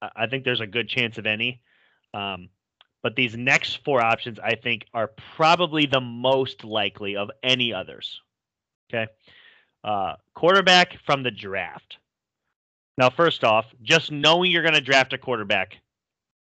[0.00, 1.62] I think there's a good chance of any.
[2.14, 2.48] Um,
[3.02, 8.20] but these next four options, I think, are probably the most likely of any others.
[8.88, 9.10] Okay.
[9.82, 11.98] Uh, quarterback from the draft.
[12.98, 15.78] Now, first off, just knowing you're going to draft a quarterback,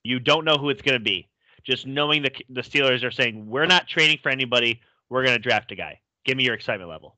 [0.03, 1.27] you don't know who it's going to be.
[1.63, 5.41] Just knowing the the Steelers are saying we're not trading for anybody, we're going to
[5.41, 5.99] draft a guy.
[6.25, 7.17] Give me your excitement level.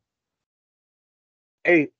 [1.66, 1.92] Eight.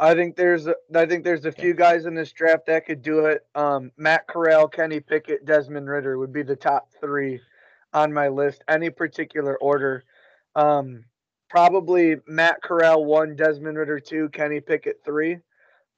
[0.00, 3.02] I think there's a, I think there's a few guys in this draft that could
[3.02, 3.46] do it.
[3.54, 7.40] Um, Matt Corral, Kenny Pickett, Desmond Ridder would be the top three
[7.92, 8.64] on my list.
[8.68, 10.04] Any particular order?
[10.56, 11.04] Um,
[11.48, 15.38] probably Matt Corral one, Desmond Ridder two, Kenny Pickett three.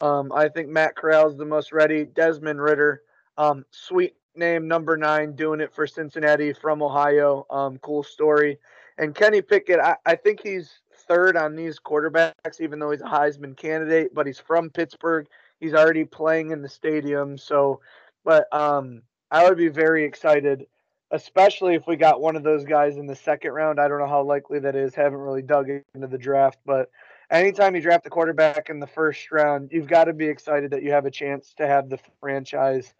[0.01, 2.05] Um, I think Matt Corral is the most ready.
[2.05, 3.03] Desmond Ridder,
[3.39, 7.47] um, sweet name, number nine, doing it for Cincinnati from Ohio.
[7.51, 8.59] Um, cool story.
[8.99, 13.05] And Kenny Pickett, I, I think he's third on these quarterbacks, even though he's a
[13.05, 15.27] Heisman candidate, but he's from Pittsburgh.
[15.61, 17.39] He's already playing in the stadium.
[17.39, 17.81] So,
[18.25, 20.67] but um, I would be very excited,
[21.11, 23.81] especially if we got one of those guys in the second round.
[23.81, 24.95] I don't know how likely that is.
[24.95, 26.91] Haven't really dug into the draft, but
[27.31, 30.83] anytime you draft a quarterback in the first round, you've got to be excited that
[30.83, 32.95] you have a chance to have the franchise.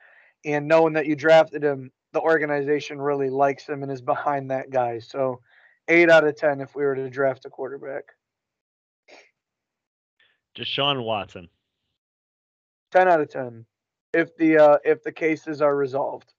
[0.45, 4.71] And knowing that you drafted him, the organization really likes him and is behind that
[4.71, 4.99] guy.
[5.01, 5.41] So,
[5.89, 8.05] eight out of ten if we were to draft a quarterback.
[10.57, 11.49] Deshaun Watson.
[12.91, 13.67] Ten out of ten.
[14.13, 16.33] If the uh, if the cases are resolved.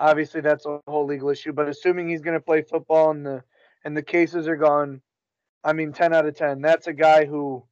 [0.00, 3.44] Obviously that's a whole legal issue, but assuming he's gonna play football and the
[3.84, 5.00] and the cases are gone,
[5.64, 6.60] I mean ten out of ten.
[6.60, 7.64] That's a guy who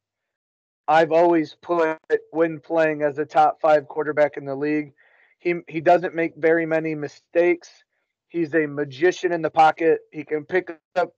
[0.87, 1.99] I've always put
[2.31, 4.93] when playing as a top five quarterback in the league.
[5.39, 7.69] He he doesn't make very many mistakes.
[8.27, 9.99] He's a magician in the pocket.
[10.11, 11.13] He can pick up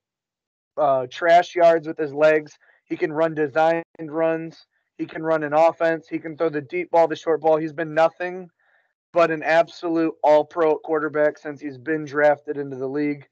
[0.76, 2.58] uh, trash yards with his legs.
[2.84, 4.66] He can run designed runs.
[4.96, 6.06] He can run an offense.
[6.08, 7.56] He can throw the deep ball, the short ball.
[7.56, 8.48] He's been nothing
[9.12, 13.26] but an absolute all pro quarterback since he's been drafted into the league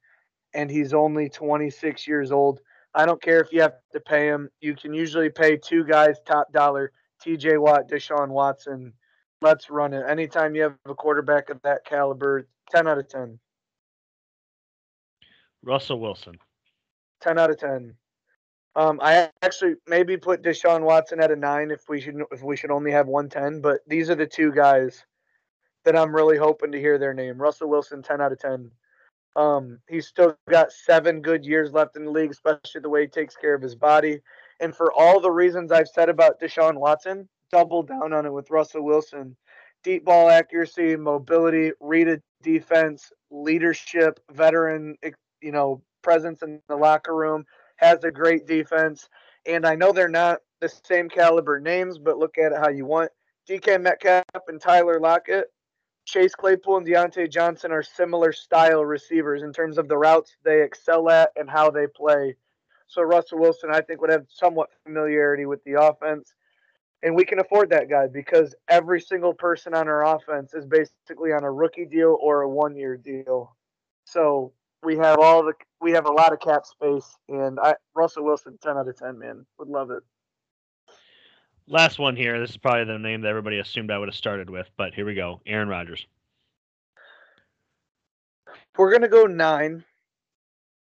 [0.53, 2.61] and he's only 26 years old.
[2.95, 4.49] I don't care if you have to pay him.
[4.61, 6.93] You can usually pay two guys top dollar
[7.25, 8.93] TJ Watt, Deshaun Watson.
[9.43, 10.05] Let's run it.
[10.09, 13.39] Anytime you have a quarterback of that caliber, 10 out of 10.
[15.63, 16.39] Russell Wilson.
[17.21, 17.95] 10 out of 10.
[18.77, 22.57] Um, I actually maybe put Deshaun Watson at a nine if we should if we
[22.57, 25.05] should only have one ten, but these are the two guys
[25.85, 27.41] that I'm really hoping to hear their name.
[27.41, 28.71] Russell Wilson, ten out of ten.
[29.37, 33.09] Um, he's still got seven good years left in the league, especially the way he
[33.09, 34.21] takes care of his body.
[34.61, 38.51] And for all the reasons I've said about Deshaun Watson, double down on it with
[38.51, 39.37] Russell Wilson.
[39.83, 44.97] Deep ball accuracy, mobility, read a defense, leadership, veteran,
[45.41, 47.45] you know, presence in the locker room,
[47.77, 49.09] has a great defense.
[49.47, 52.85] And I know they're not the same caliber names, but look at it how you
[52.85, 53.11] want.
[53.49, 55.47] DK Metcalf and Tyler Lockett,
[56.05, 60.63] Chase Claypool and Diontae Johnson are similar style receivers in terms of the routes they
[60.63, 62.37] excel at and how they play.
[62.89, 66.35] So Russell Wilson, I think, would have somewhat familiarity with the offense.
[67.03, 71.33] And we can afford that guy because every single person on our offense is basically
[71.33, 73.57] on a rookie deal or a one year deal.
[74.05, 78.25] So we have all the we have a lot of cap space, and I Russell
[78.25, 80.03] Wilson, ten out of ten, man, would love it.
[81.71, 82.41] Last one here.
[82.41, 85.07] This is probably the name that everybody assumed I would have started with, but here
[85.07, 85.41] we go.
[85.47, 86.05] Aaron Rodgers.
[88.77, 89.85] We're gonna go nine,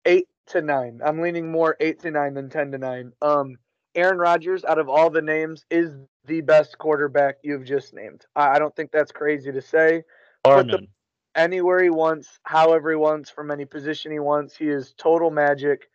[0.05, 0.99] eight to nine.
[1.05, 3.13] I'm leaning more eight to nine than ten to nine.
[3.21, 3.59] Um,
[3.93, 5.91] Aaron Rodgers, out of all the names, is
[6.25, 8.25] the best quarterback you've just named.
[8.35, 10.03] I, I don't think that's crazy to say.
[10.43, 10.87] Or none.
[11.35, 14.57] The, anywhere he wants, however he wants, from any position he wants.
[14.57, 15.91] He is total magic.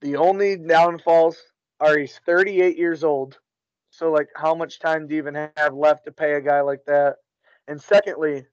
[0.00, 1.38] The only downfalls
[1.80, 3.38] are he's 38 years old.
[3.98, 6.84] So, like, how much time do you even have left to pay a guy like
[6.86, 7.16] that?
[7.66, 8.46] And secondly,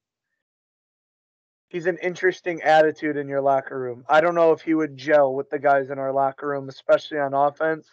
[1.70, 4.06] he's an interesting attitude in your locker room.
[4.10, 7.20] I don't know if he would gel with the guys in our locker room, especially
[7.20, 7.88] on offense.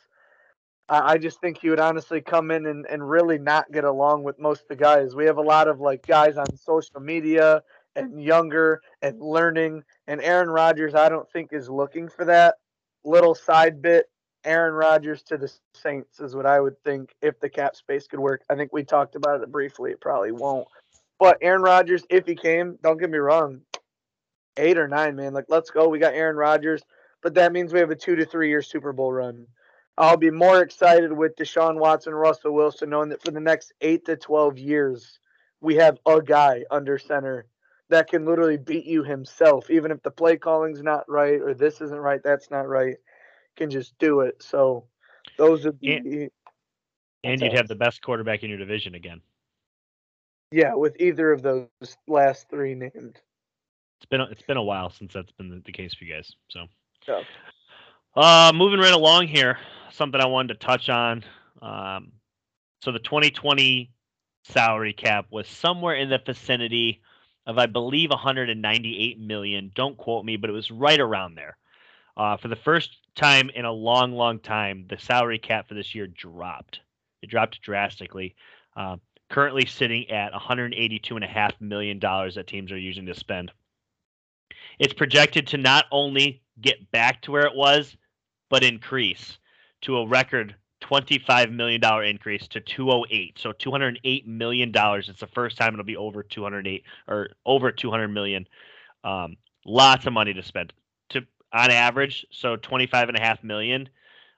[0.88, 4.22] I, I just think he would honestly come in and, and really not get along
[4.22, 5.14] with most of the guys.
[5.14, 7.62] We have a lot of like guys on social media
[7.96, 9.82] and younger and learning.
[10.06, 12.54] And Aaron Rodgers, I don't think is looking for that
[13.04, 14.06] little side bit.
[14.44, 18.20] Aaron Rodgers to the Saints is what I would think if the cap space could
[18.20, 18.42] work.
[18.50, 19.92] I think we talked about it briefly.
[19.92, 20.66] It probably won't.
[21.18, 23.60] But Aaron Rodgers, if he came, don't get me wrong,
[24.56, 25.32] eight or nine, man.
[25.32, 25.88] Like, let's go.
[25.88, 26.82] We got Aaron Rodgers,
[27.22, 29.46] but that means we have a two to three year Super Bowl run.
[29.98, 34.06] I'll be more excited with Deshaun Watson, Russell Wilson, knowing that for the next eight
[34.06, 35.18] to 12 years,
[35.60, 37.46] we have a guy under center
[37.90, 41.80] that can literally beat you himself, even if the play calling's not right or this
[41.82, 42.96] isn't right, that's not right,
[43.56, 44.42] can just do it.
[44.42, 44.84] So
[45.38, 45.96] those would be.
[45.96, 46.30] And,
[47.24, 49.20] and you'd have the best quarterback in your division again.
[50.50, 51.68] Yeah, with either of those
[52.06, 53.20] last three named.
[53.98, 56.32] It's been it's been a while since that's been the, case for you guys.
[56.48, 56.66] So.
[57.08, 57.22] Yeah.
[58.14, 59.58] Uh, moving right along here,
[59.90, 61.24] something I wanted to touch on.
[61.62, 62.12] Um,
[62.82, 63.90] so the 2020
[64.44, 67.00] salary cap was somewhere in the vicinity
[67.46, 69.72] of I believe 198 million.
[69.74, 71.56] Don't quote me, but it was right around there.
[72.16, 75.94] Uh, for the first time in a long, long time, the salary cap for this
[75.94, 76.80] year dropped.
[77.22, 78.34] It dropped drastically.
[78.76, 78.96] Uh,
[79.30, 83.50] currently sitting at 182.5 million dollars that teams are using to spend.
[84.78, 87.96] It's projected to not only get back to where it was,
[88.50, 89.38] but increase
[89.82, 95.72] to a record $25 million increase to 208 so $208 million it's the first time
[95.72, 98.46] it'll be over 208 or over 200 million
[99.04, 100.72] um, lots of money to spend
[101.52, 103.88] on average so 25 and a half million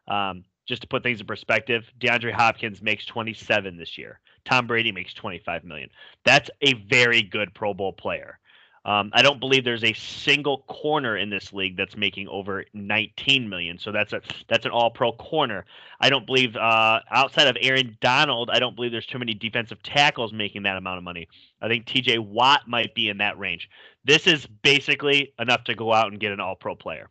[0.09, 4.93] um, just to put things in perspective deandre hopkins makes 27 this year tom brady
[4.93, 5.89] makes 25 million
[6.25, 8.39] that's a very good pro bowl player
[8.87, 13.49] um, I don't believe there's a single corner in this league that's making over 19
[13.49, 13.79] million.
[13.79, 15.65] So that's a that's an all-pro corner.
[16.01, 19.83] I don't believe uh, outside of Aaron Donald, I don't believe there's too many defensive
[19.83, 21.29] tackles making that amount of money.
[21.63, 22.19] I think T.J.
[22.19, 23.71] Watt might be in that range.
[24.05, 27.09] This is basically enough to go out and get an all-pro player.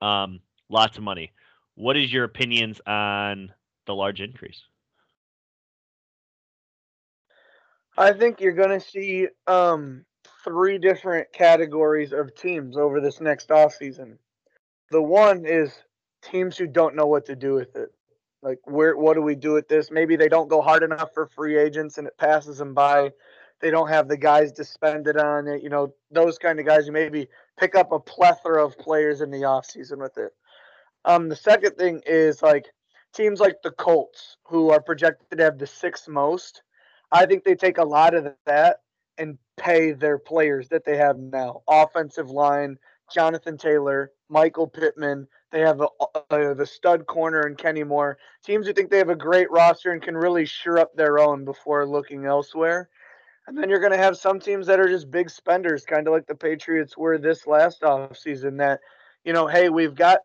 [0.00, 1.32] Um, lots of money.
[1.74, 3.52] What is your opinions on
[3.86, 4.62] the large increase?
[7.96, 10.04] I think you're going to see um,
[10.44, 14.18] three different categories of teams over this next off season.
[14.90, 15.72] The one is
[16.22, 17.92] teams who don't know what to do with it.
[18.40, 19.90] Like where what do we do with this?
[19.90, 23.12] Maybe they don't go hard enough for free agents and it passes them by.
[23.60, 25.62] They don't have the guys to spend it on it.
[25.62, 27.28] You know, those kind of guys who maybe
[27.58, 30.32] pick up a plethora of players in the offseason with it.
[31.04, 32.66] Um, the second thing is like
[33.14, 36.62] teams like the Colts, who are projected to have the sixth most.
[37.10, 38.80] I think they take a lot of that
[39.16, 41.62] and pay their players that they have now.
[41.68, 42.78] Offensive line,
[43.12, 45.26] Jonathan Taylor, Michael Pittman.
[45.50, 45.88] They have a,
[46.30, 48.18] a, the stud corner and Kenny Moore.
[48.44, 51.44] Teams who think they have a great roster and can really sure up their own
[51.44, 52.90] before looking elsewhere.
[53.48, 56.12] And then you're going to have some teams that are just big spenders, kind of
[56.12, 58.80] like the Patriots were this last offseason that,
[59.24, 60.18] you know, hey, we've got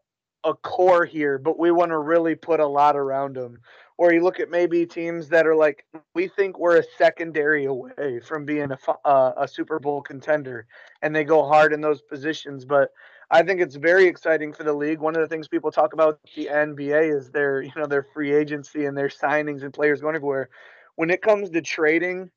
[0.44, 3.60] a core here, but we want to really put a lot around them.
[3.98, 8.20] Or you look at maybe teams that are like, we think we're a secondary away
[8.20, 10.68] from being a, uh, a Super Bowl contender,
[11.02, 12.66] and they go hard in those positions.
[12.66, 12.90] But
[13.32, 15.00] I think it's very exciting for the league.
[15.00, 18.34] One of the things people talk about the NBA is their, you know, their free
[18.34, 20.50] agency and their signings and players going everywhere.
[20.96, 22.30] When it comes to trading,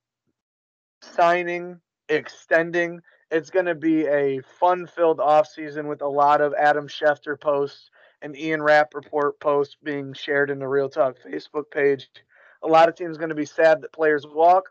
[1.03, 7.41] signing, extending, it's going to be a fun-filled offseason with a lot of Adam Schefter
[7.41, 7.91] posts
[8.23, 12.09] and Ian Rapoport posts being shared in the Real Talk Facebook page.
[12.63, 14.71] A lot of teams going to be sad that players walk,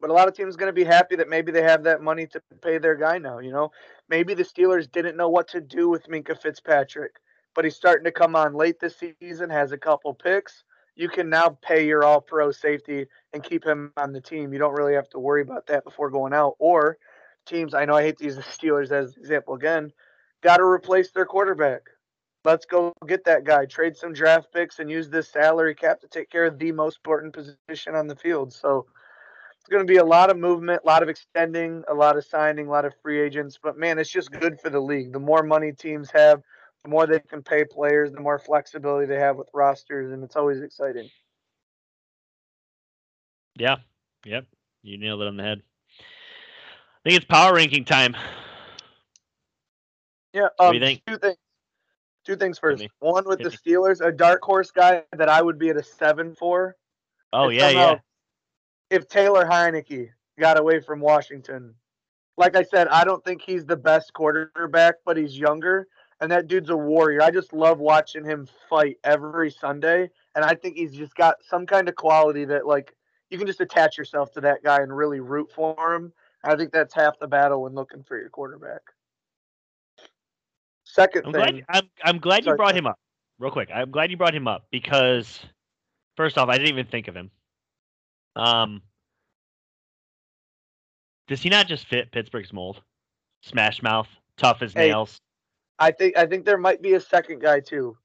[0.00, 2.26] but a lot of teams going to be happy that maybe they have that money
[2.28, 3.38] to pay their guy now.
[3.38, 3.70] You know,
[4.08, 7.16] maybe the Steelers didn't know what to do with Minkah Fitzpatrick,
[7.54, 10.64] but he's starting to come on late this season, has a couple picks.
[10.96, 14.52] You can now pay your all pro safety and keep him on the team.
[14.52, 16.56] You don't really have to worry about that before going out.
[16.58, 16.98] Or
[17.46, 19.92] teams, I know I hate to use the Steelers as example again,
[20.42, 21.82] got to replace their quarterback
[22.46, 26.08] let's go get that guy, trade some draft picks, and use this salary cap to
[26.08, 28.52] take care of the most important position on the field.
[28.52, 28.86] So
[29.58, 32.24] it's going to be a lot of movement, a lot of extending, a lot of
[32.24, 33.58] signing, a lot of free agents.
[33.60, 35.12] But man, it's just good for the league.
[35.12, 36.40] The more money teams have,
[36.86, 40.36] the more they can pay players, the more flexibility they have with rosters, and it's
[40.36, 41.10] always exciting.
[43.56, 43.76] Yeah.
[44.24, 44.46] Yep.
[44.84, 45.62] You nailed it on the head.
[45.98, 48.16] I think it's power ranking time.
[50.32, 50.48] Yeah.
[50.60, 51.02] Um, do you think?
[51.08, 51.36] Two things.
[52.24, 52.86] Two things first.
[53.00, 56.34] One with the Steelers, a dark horse guy that I would be at a seven
[56.34, 56.76] for.
[57.32, 57.98] Oh yeah, yeah.
[58.90, 61.74] If Taylor Heinicke got away from Washington,
[62.36, 65.86] like I said, I don't think he's the best quarterback, but he's younger,
[66.20, 67.22] and that dude's a warrior.
[67.22, 71.66] I just love watching him fight every Sunday, and I think he's just got some
[71.66, 72.94] kind of quality that like
[73.30, 76.12] you can just attach yourself to that guy and really root for him.
[76.44, 78.80] I think that's half the battle when looking for your quarterback.
[80.84, 82.54] Second I'm thing, glad, I'm, I'm glad Sorry.
[82.54, 82.98] you brought him up.
[83.38, 85.40] Real quick, I'm glad you brought him up because
[86.16, 87.30] first off, I didn't even think of him.
[88.36, 88.82] Um,
[91.28, 92.82] does he not just fit Pittsburgh's mold?
[93.42, 95.20] Smash mouth, tough as nails.
[95.78, 97.96] I think I think there might be a second guy too.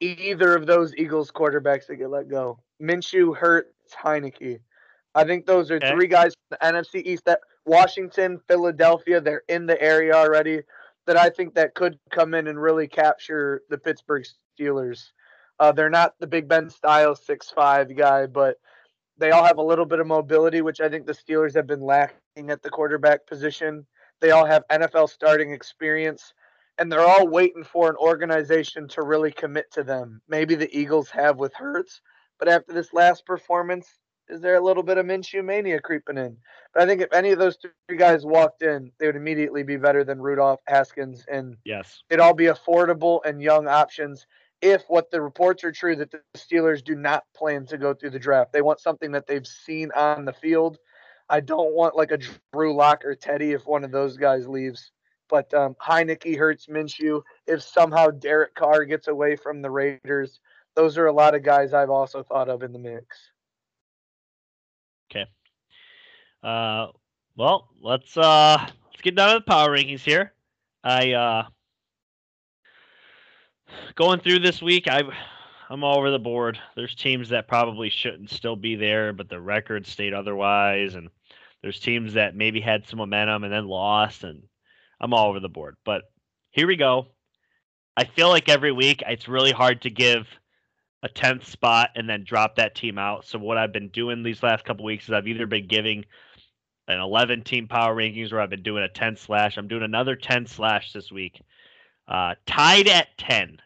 [0.00, 4.60] Either of those Eagles quarterbacks that get let go, Minshew, Hurts, Heinicke.
[5.14, 9.64] I think those are three guys from the NFC East that Washington, Philadelphia, they're in
[9.64, 10.60] the area already
[11.06, 14.24] that I think that could come in and really capture the Pittsburgh
[14.58, 15.12] Steelers.
[15.58, 18.58] Uh, they're not the Big Ben style six five guy, but
[19.18, 21.80] they all have a little bit of mobility, which I think the Steelers have been
[21.80, 23.86] lacking at the quarterback position.
[24.20, 26.34] They all have NFL starting experience,
[26.78, 30.20] and they're all waiting for an organization to really commit to them.
[30.28, 32.00] Maybe the Eagles have with Hurts,
[32.38, 33.86] but after this last performance,
[34.28, 36.36] is there a little bit of Minshew mania creeping in?
[36.74, 39.76] But I think if any of those three guys walked in, they would immediately be
[39.76, 44.26] better than Rudolph, Haskins, and yes, it'd all be affordable and young options.
[44.62, 48.10] If what the reports are true, that the Steelers do not plan to go through
[48.10, 50.78] the draft, they want something that they've seen on the field.
[51.28, 52.18] I don't want like a
[52.52, 54.90] Drew Lock or Teddy if one of those guys leaves.
[55.28, 57.22] But um, Heinicke Hurts Minshew.
[57.46, 60.40] If somehow Derek Carr gets away from the Raiders,
[60.74, 63.30] those are a lot of guys I've also thought of in the mix.
[65.10, 65.26] Okay.
[66.42, 66.88] Uh,
[67.36, 70.32] well, let's uh let's get down to the power rankings here.
[70.84, 71.46] I uh
[73.94, 75.02] going through this week, I
[75.68, 76.58] I'm all over the board.
[76.76, 81.10] There's teams that probably shouldn't still be there, but the record stayed otherwise, and
[81.62, 84.42] there's teams that maybe had some momentum and then lost, and
[85.00, 85.76] I'm all over the board.
[85.84, 86.02] But
[86.50, 87.08] here we go.
[87.96, 90.26] I feel like every week it's really hard to give
[91.02, 93.26] a 10th spot and then drop that team out.
[93.26, 96.04] So what I've been doing these last couple weeks is I've either been giving
[96.88, 99.56] an 11 team power rankings or I've been doing a 10 slash.
[99.56, 101.40] I'm doing another 10 slash this week.
[102.08, 103.58] Uh, tied at 10.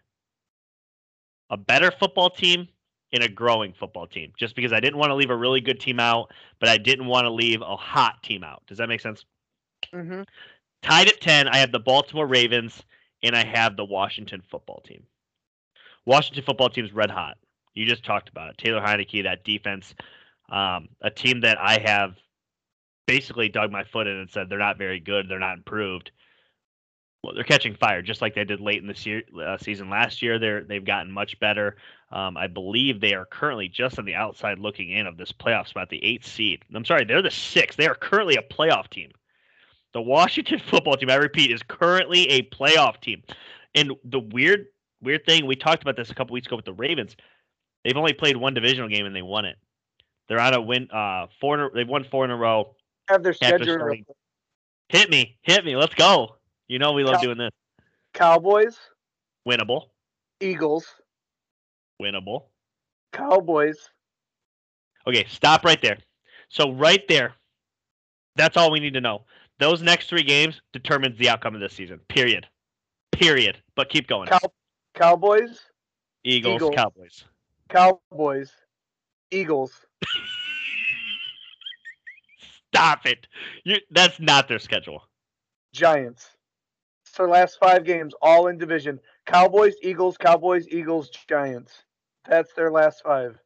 [1.51, 2.69] A better football team
[3.13, 4.33] in a growing football team.
[4.39, 7.07] Just because I didn't want to leave a really good team out, but I didn't
[7.07, 8.63] want to leave a hot team out.
[8.67, 9.25] Does that make sense?
[9.93, 10.23] Mm-hmm.
[10.83, 12.83] Tied at 10, I have the Baltimore Ravens
[13.23, 15.05] and I have the Washington football team.
[16.07, 17.37] Washington football team's red hot.
[17.75, 18.59] You just talked about it.
[18.59, 19.95] Taylor Heinicke, that defense,
[20.51, 22.17] um, a team that I have
[23.07, 26.11] basically dug my foot in and said they're not very good, they're not improved.
[27.23, 30.23] well, they're catching fire just like they did late in the se- uh, season last
[30.23, 30.39] year.
[30.39, 31.77] They're they've gotten much better.
[32.11, 35.69] Um, I believe they are currently just on the outside looking in of this playoff
[35.69, 36.65] spot, the eighth seed.
[36.75, 37.77] I'm sorry, they're the sixth.
[37.77, 39.11] They are currently a playoff team.
[39.93, 43.23] The Washington football team, I repeat, is currently a playoff team.
[43.75, 44.67] And the weird
[45.03, 47.17] weird thing, we talked about this a couple weeks ago with the Ravens.
[47.85, 49.57] They've only played one divisional game and they won it.
[50.29, 52.75] They're on a win uh four a, they've won four in a row.
[53.09, 53.95] Have their schedule.
[54.89, 56.37] Hit me, hit me, let's go.
[56.69, 57.51] You know we love Cow- doing this.
[58.13, 58.77] Cowboys,
[59.49, 59.87] Winnable,
[60.41, 60.87] Eagles,
[62.03, 62.45] winnable.
[63.13, 63.91] Cowboys.
[65.07, 65.99] Okay, stop right there.
[66.49, 67.35] So right there,
[68.37, 69.23] that's all we need to know.
[69.61, 72.01] Those next three games determines the outcome of this season.
[72.09, 72.47] Period.
[73.13, 73.59] Period.
[73.77, 74.29] But keep going.
[74.29, 74.53] Cow-
[74.95, 75.61] Cowboys,
[76.25, 76.75] Eagles, Eagles.
[76.75, 77.25] Cowboys.
[77.69, 78.53] Cowboys,
[79.31, 79.73] Eagles.
[82.69, 83.27] Stop it.
[83.65, 85.03] You, that's not their schedule.
[85.73, 86.31] Giants.
[87.05, 88.99] It's their last five games, all in division.
[89.27, 91.73] Cowboys, Eagles, Cowboys, Eagles, Giants.
[92.27, 93.39] That's their last five.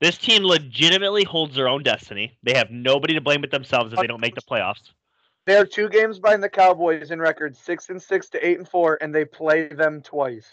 [0.00, 2.36] This team legitimately holds their own destiny.
[2.42, 4.92] They have nobody to blame but themselves if they don't make the playoffs.
[5.46, 8.98] They're two games behind the Cowboys in record, six and six to eight and four,
[9.00, 10.46] and they play them twice.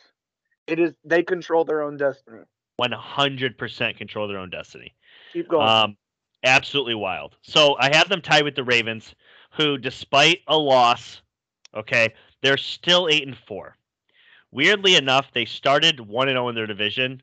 [0.68, 2.43] It is they control their own destiny.
[2.82, 4.96] 100% control their own destiny.
[5.34, 5.68] Keep going.
[5.68, 5.98] Um,
[6.43, 7.36] absolutely wild.
[7.41, 9.14] So I have them tied with the Ravens,
[9.52, 11.22] who, despite a loss,
[11.76, 13.76] okay, they're still eight and four.
[14.52, 17.22] Weirdly enough, they started one and zero in their division,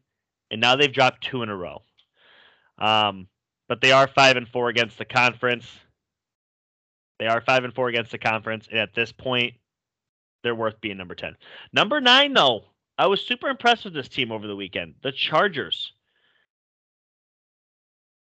[0.51, 1.83] and now they've dropped two in a row.
[2.83, 3.29] Um,
[3.69, 5.67] but they are five and four against the conference.
[7.19, 9.55] They are five and four against the conference, and at this point,
[10.43, 11.37] they're worth being number ten.
[11.73, 12.65] Number nine, though,
[12.99, 14.95] I was super impressed with this team over the weekend.
[15.03, 15.93] The Chargers.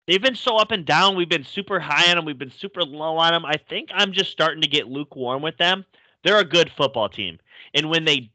[0.07, 1.15] They've been so up and down.
[1.15, 2.25] We've been super high on them.
[2.25, 3.45] We've been super low on them.
[3.45, 5.85] I think I'm just starting to get lukewarm with them.
[6.23, 7.39] They're a good football team.
[7.73, 8.31] And when they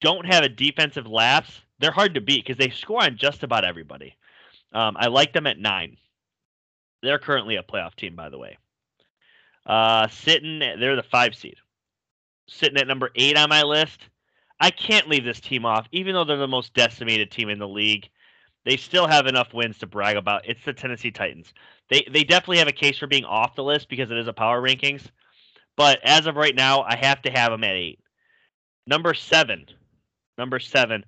[0.00, 3.64] don't have a defensive lapse, they're hard to beat because they score on just about
[3.64, 4.14] everybody.
[4.72, 5.96] Um, I like them at nine.
[7.02, 8.58] They're currently a playoff team, by the way.
[9.64, 11.56] Uh, sitting, they're the five seed.
[12.48, 14.00] Sitting at number eight on my list.
[14.60, 17.68] I can't leave this team off, even though they're the most decimated team in the
[17.68, 18.08] league
[18.66, 20.42] they still have enough wins to brag about.
[20.44, 21.54] It's the Tennessee Titans.
[21.88, 24.32] They they definitely have a case for being off the list because it is a
[24.32, 25.08] power rankings.
[25.76, 28.00] But as of right now, I have to have them at eight.
[28.86, 29.66] Number seven,
[30.36, 31.04] number seven,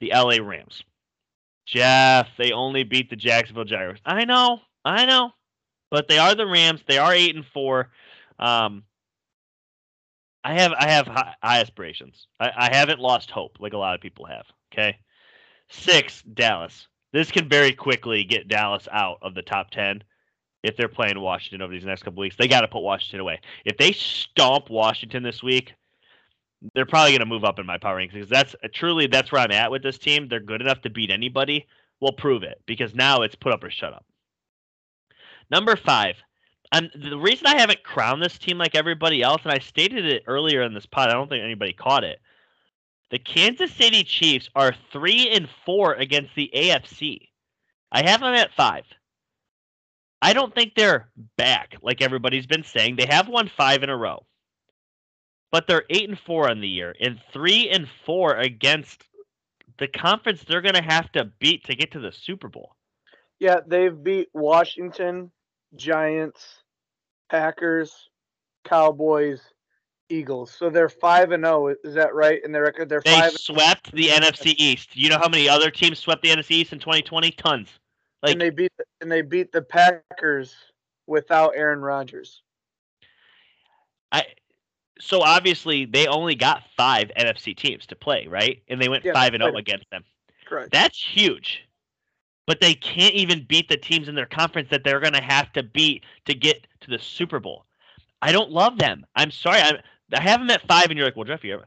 [0.00, 0.82] the LA Rams.
[1.66, 4.00] Jeff, they only beat the Jacksonville Jaguars.
[4.04, 5.30] I know, I know,
[5.90, 6.82] but they are the Rams.
[6.86, 7.90] They are eight and four.
[8.38, 8.84] Um,
[10.42, 12.26] I have I have high, high aspirations.
[12.38, 14.46] I, I haven't lost hope like a lot of people have.
[14.72, 14.98] Okay,
[15.70, 16.86] six Dallas.
[17.14, 20.02] This can very quickly get Dallas out of the top 10
[20.64, 22.34] if they're playing Washington over these next couple weeks.
[22.36, 23.40] They got to put Washington away.
[23.64, 25.74] If they stomp Washington this week,
[26.72, 29.42] they're probably going to move up in my power rankings because that's truly that's where
[29.42, 30.28] I'm at with this team.
[30.28, 31.66] They're good enough to beat anybody.
[32.00, 34.06] We'll prove it because now it's put up or shut up.
[35.50, 36.16] Number five.
[36.72, 40.24] And the reason I haven't crowned this team like everybody else, and I stated it
[40.26, 42.20] earlier in this pod, I don't think anybody caught it.
[43.10, 47.28] The Kansas City Chiefs are three and four against the AFC.
[47.92, 48.84] I have them at five.
[50.20, 52.96] I don't think they're back like everybody's been saying.
[52.96, 54.26] They have won five in a row,
[55.54, 59.04] but they're eight and four on the year and three and four against
[59.78, 62.74] the conference they're going to have to beat to get to the Super Bowl.
[63.38, 65.30] yeah, they've beat Washington,
[65.76, 66.44] Giants,
[67.30, 68.08] Packers,
[68.64, 69.42] Cowboys,
[70.08, 70.50] Eagles.
[70.50, 71.72] So they're five and zero.
[71.84, 72.44] Is that right?
[72.44, 73.30] In their record, they're They five.
[73.34, 74.14] swept the oh.
[74.16, 74.96] NFC East.
[74.96, 77.30] You know how many other teams swept the NFC East in 2020?
[77.30, 77.68] Tons.
[78.24, 80.52] Like and they beat and they beat the Packers
[81.06, 82.42] without Aaron Rodgers.
[84.10, 84.24] I
[85.00, 88.62] so obviously they only got five NFC teams to play, right?
[88.68, 90.04] And they went Yeah, five and oh zero against them.
[90.46, 90.70] Correct.
[90.72, 91.66] That's huge.
[92.46, 95.52] But they can't even beat the teams in their conference that they're going to have
[95.54, 97.64] to beat to get to the Super Bowl.
[98.20, 99.06] I don't love them.
[99.16, 99.60] I'm sorry.
[99.60, 99.78] I
[100.12, 101.64] I have them at five, and you're like, well, Jeff, you're,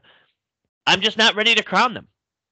[0.86, 2.06] I'm just not ready to crown them.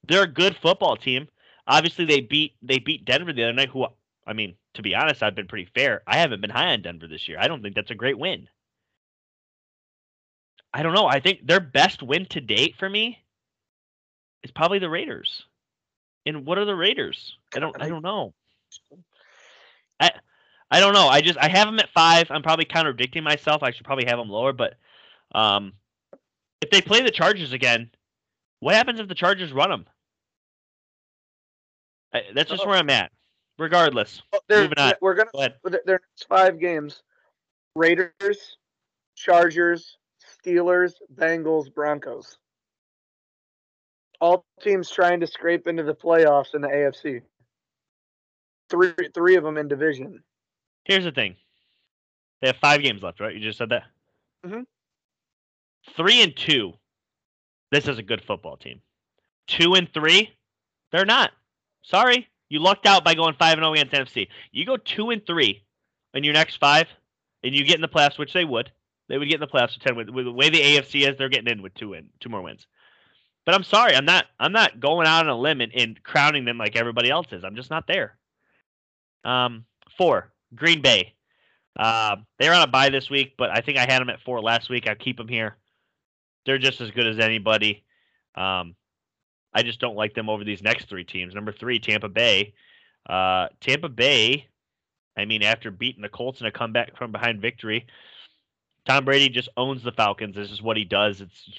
[0.06, 1.28] They're a good football team.
[1.66, 3.70] Obviously, they beat they beat Denver the other night.
[3.70, 3.86] Who,
[4.26, 6.02] I mean, to be honest, I've been pretty fair.
[6.06, 7.38] I haven't been high on Denver this year.
[7.40, 8.48] I don't think that's a great win.
[10.76, 11.06] I don't know.
[11.06, 13.18] I think their best win to date for me
[14.42, 15.44] is probably the Raiders.
[16.26, 17.36] And what are the Raiders?
[17.54, 17.74] I don't.
[17.80, 18.34] I don't know.
[19.98, 20.10] I
[20.70, 21.08] I don't know.
[21.08, 22.26] I just I have them at five.
[22.30, 23.62] I'm probably contradicting myself.
[23.62, 24.52] I should probably have them lower.
[24.52, 24.74] But
[25.34, 25.72] um,
[26.60, 27.90] if they play the Chargers again,
[28.60, 29.86] what happens if the Chargers run them?
[32.12, 32.66] I, that's just Oh.
[32.66, 33.12] where I'm at.
[33.58, 34.92] Regardless, Well, moving on.
[35.00, 35.54] We're gonna go ahead.
[35.64, 37.02] their their next five games:
[37.74, 38.58] Raiders,
[39.14, 39.96] Chargers,
[40.46, 42.38] Steelers, Bengals, Broncos.
[44.20, 47.22] All teams trying to scrape into the playoffs in the AFC.
[48.70, 50.22] Three three of them in division.
[50.84, 51.36] Here's the thing.
[52.40, 53.34] They have five games left, right?
[53.34, 53.84] You just said that.
[54.44, 54.66] Mhm.
[55.96, 56.72] Three and two.
[57.70, 58.80] This is a good football team.
[59.46, 60.34] Two and three,
[60.92, 61.32] they're not.
[61.82, 64.28] Sorry, you lucked out by going five and zero against NFC.
[64.50, 65.64] You go two and three
[66.14, 66.88] in your next five,
[67.42, 68.72] and you get in the playoffs, which they would.
[69.08, 69.96] They would get in the playoffs with ten.
[69.96, 72.42] With, with the way the AFC is, they're getting in with two win, two more
[72.42, 72.66] wins.
[73.44, 74.26] But I'm sorry, I'm not.
[74.40, 77.44] I'm not going out on a limb and, and crowning them like everybody else is.
[77.44, 78.18] I'm just not there.
[79.24, 79.64] Um,
[79.96, 81.14] four, Green Bay.
[81.78, 84.40] Uh, they're on a bye this week, but I think I had them at four
[84.40, 84.88] last week.
[84.88, 85.56] I keep them here.
[86.46, 87.84] They're just as good as anybody.
[88.34, 88.74] Um,
[89.52, 91.34] I just don't like them over these next three teams.
[91.34, 92.54] Number three, Tampa Bay.
[93.08, 94.48] Uh, Tampa Bay.
[95.16, 97.86] I mean, after beating the Colts in a comeback from behind victory,
[98.86, 100.36] Tom Brady just owns the Falcons.
[100.36, 101.20] This is what he does.
[101.20, 101.50] It's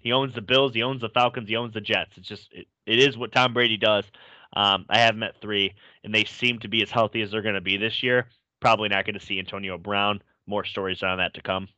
[0.00, 2.12] he owns the Bills, he owns the Falcons, he owns the Jets.
[2.16, 4.04] It's just it, it is what Tom Brady does.
[4.54, 5.74] Um, I have at three,
[6.04, 8.28] and they seem to be as healthy as they're going to be this year.
[8.60, 10.22] Probably not going to see Antonio Brown.
[10.46, 11.68] More stories on that to come.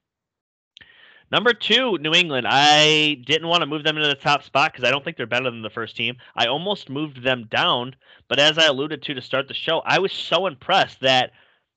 [1.30, 2.46] Number two, New England.
[2.48, 5.26] I didn't want to move them into the top spot because I don't think they're
[5.26, 6.16] better than the first team.
[6.36, 7.96] I almost moved them down,
[8.28, 11.32] but as I alluded to to start the show, I was so impressed that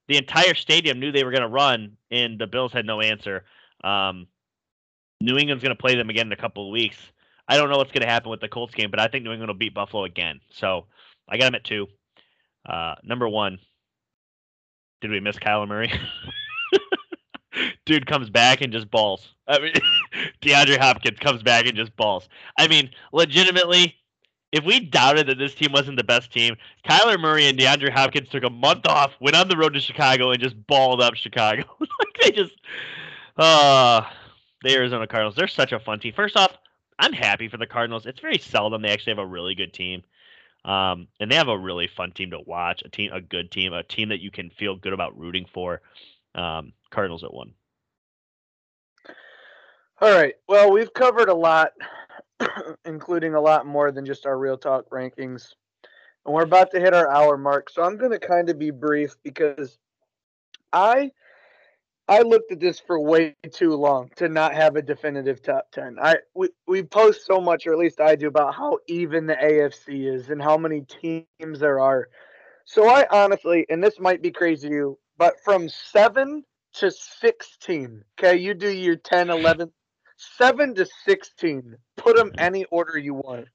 [0.09, 3.45] the entire stadium knew they were going to run, and the Bills had no answer.
[3.83, 4.27] Um,
[5.21, 6.97] New England's going to play them again in a couple of weeks.
[7.47, 9.31] I don't know what's going to happen with the Colts game, but I think New
[9.31, 10.41] England will beat Buffalo again.
[10.51, 10.87] So
[11.29, 11.87] I got them at two.
[12.67, 13.59] Uh, number one.
[15.01, 15.93] Did we miss Kyler Murray?
[17.85, 19.35] Dude comes back and just balls.
[19.47, 19.73] I mean,
[20.41, 22.27] DeAndre Hopkins comes back and just balls.
[22.57, 23.95] I mean, legitimately,
[24.51, 26.55] if we doubted that this team wasn't the best team,
[26.87, 30.31] Kyler Murray and DeAndre Hopkins took a month off, went on the road to Chicago,
[30.31, 31.63] and just balled up Chicago.
[31.79, 32.55] like they just,
[33.37, 34.01] uh,
[34.63, 35.35] the Arizona Cardinals.
[35.35, 36.13] They're such a fun team.
[36.13, 36.57] First off,
[36.97, 38.05] I'm happy for the Cardinals.
[38.05, 40.03] It's very seldom they actually have a really good team.
[40.65, 43.73] Um, and they have a really fun team to watch, a team, a good team,
[43.73, 45.81] a team that you can feel good about rooting for.
[46.35, 47.53] Um, Cardinals at one.
[50.01, 50.35] All right.
[50.47, 51.71] Well, we've covered a lot,
[52.85, 55.53] including a lot more than just our real talk rankings.
[56.25, 57.69] And we're about to hit our hour mark.
[57.69, 59.77] So I'm going to kind of be brief because
[60.71, 61.11] I
[62.07, 65.97] I looked at this for way too long to not have a definitive top 10.
[66.01, 69.35] I we, we post so much or at least I do about how even the
[69.35, 72.09] AFC is and how many teams there are.
[72.65, 78.03] So I honestly, and this might be crazy to you, but from 7 to 16,
[78.19, 79.71] okay, you do your 10, 11,
[80.37, 81.75] 7 to 16.
[81.97, 83.47] Put them any order you want.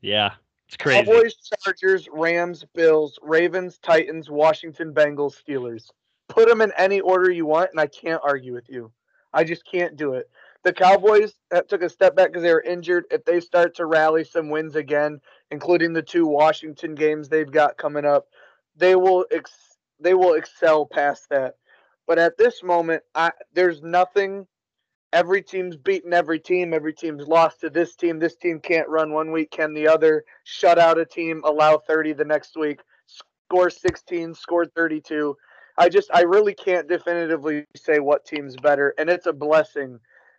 [0.00, 0.32] Yeah,
[0.66, 1.04] it's crazy.
[1.04, 5.90] Cowboys, Chargers, Rams, Bills, Ravens, Titans, Washington, Bengals, Steelers.
[6.28, 8.92] Put them in any order you want, and I can't argue with you.
[9.32, 10.30] I just can't do it.
[10.64, 13.04] The Cowboys that took a step back because they were injured.
[13.10, 17.78] If they start to rally some wins again, including the two Washington games they've got
[17.78, 18.26] coming up,
[18.76, 21.54] they will ex- they will excel past that.
[22.06, 24.46] But at this moment, I, there's nothing.
[25.12, 26.74] Every team's beaten every team.
[26.74, 28.18] Every team's lost to this team.
[28.18, 30.24] This team can't run one week, can the other?
[30.44, 35.36] Shut out a team, allow 30 the next week, score 16, score 32.
[35.78, 38.94] I just, I really can't definitively say what team's better.
[38.98, 39.98] And it's a blessing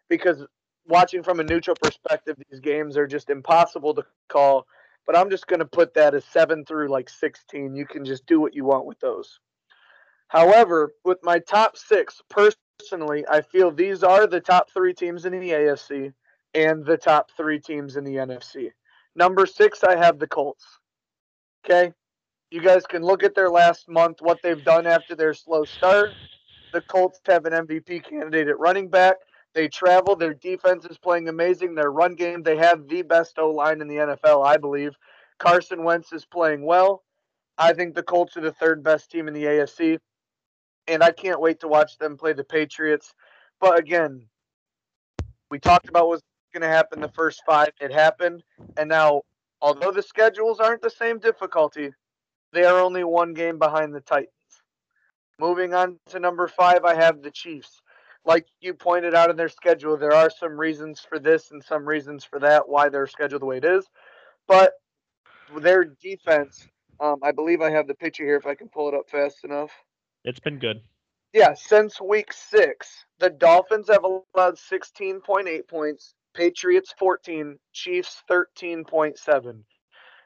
[0.10, 0.46] because
[0.88, 4.68] watching from a neutral perspective, these games are just impossible to call.
[5.08, 7.74] But I'm just going to put that as seven through like 16.
[7.74, 9.40] You can just do what you want with those.
[10.28, 12.60] However, with my top six, personally,
[13.30, 16.14] I feel these are the top three teams in the AFC
[16.54, 18.72] and the top three teams in the NFC.
[19.16, 20.66] Number six, I have the Colts.
[21.66, 21.94] Okay.
[22.52, 26.12] You guys can look at their last month, what they've done after their slow start.
[26.74, 29.18] The Colts have an MVP candidate at running back.
[29.54, 30.16] They travel.
[30.16, 31.76] Their defense is playing amazing.
[31.76, 34.96] Their run game, they have the best O line in the NFL, I believe.
[35.38, 37.04] Carson Wentz is playing well.
[37.58, 40.00] I think the Colts are the third best team in the AFC
[40.88, 43.14] and I can't wait to watch them play the Patriots.
[43.60, 44.26] But again,
[45.52, 46.24] we talked about what's
[46.54, 47.70] going to happen the first five.
[47.80, 48.44] It happened,
[48.78, 49.22] and now,
[49.62, 51.92] although the schedules aren't the same difficulty,
[52.54, 54.34] they are only one game behind the Titans.
[55.40, 57.82] Moving on to number five, I have the Chiefs.
[58.26, 61.88] Like you pointed out in their schedule, there are some reasons for this and some
[61.88, 63.86] reasons for that, why they're scheduled the way it is.
[64.48, 64.74] But
[65.62, 66.68] their defense,
[67.00, 69.46] um, I believe I have the picture here if I can pull it up fast
[69.46, 69.72] enough.
[70.30, 70.82] It's been good.
[71.34, 79.64] Yeah, since week six, the Dolphins have allowed 16.8 points, Patriots 14, Chiefs 13.7.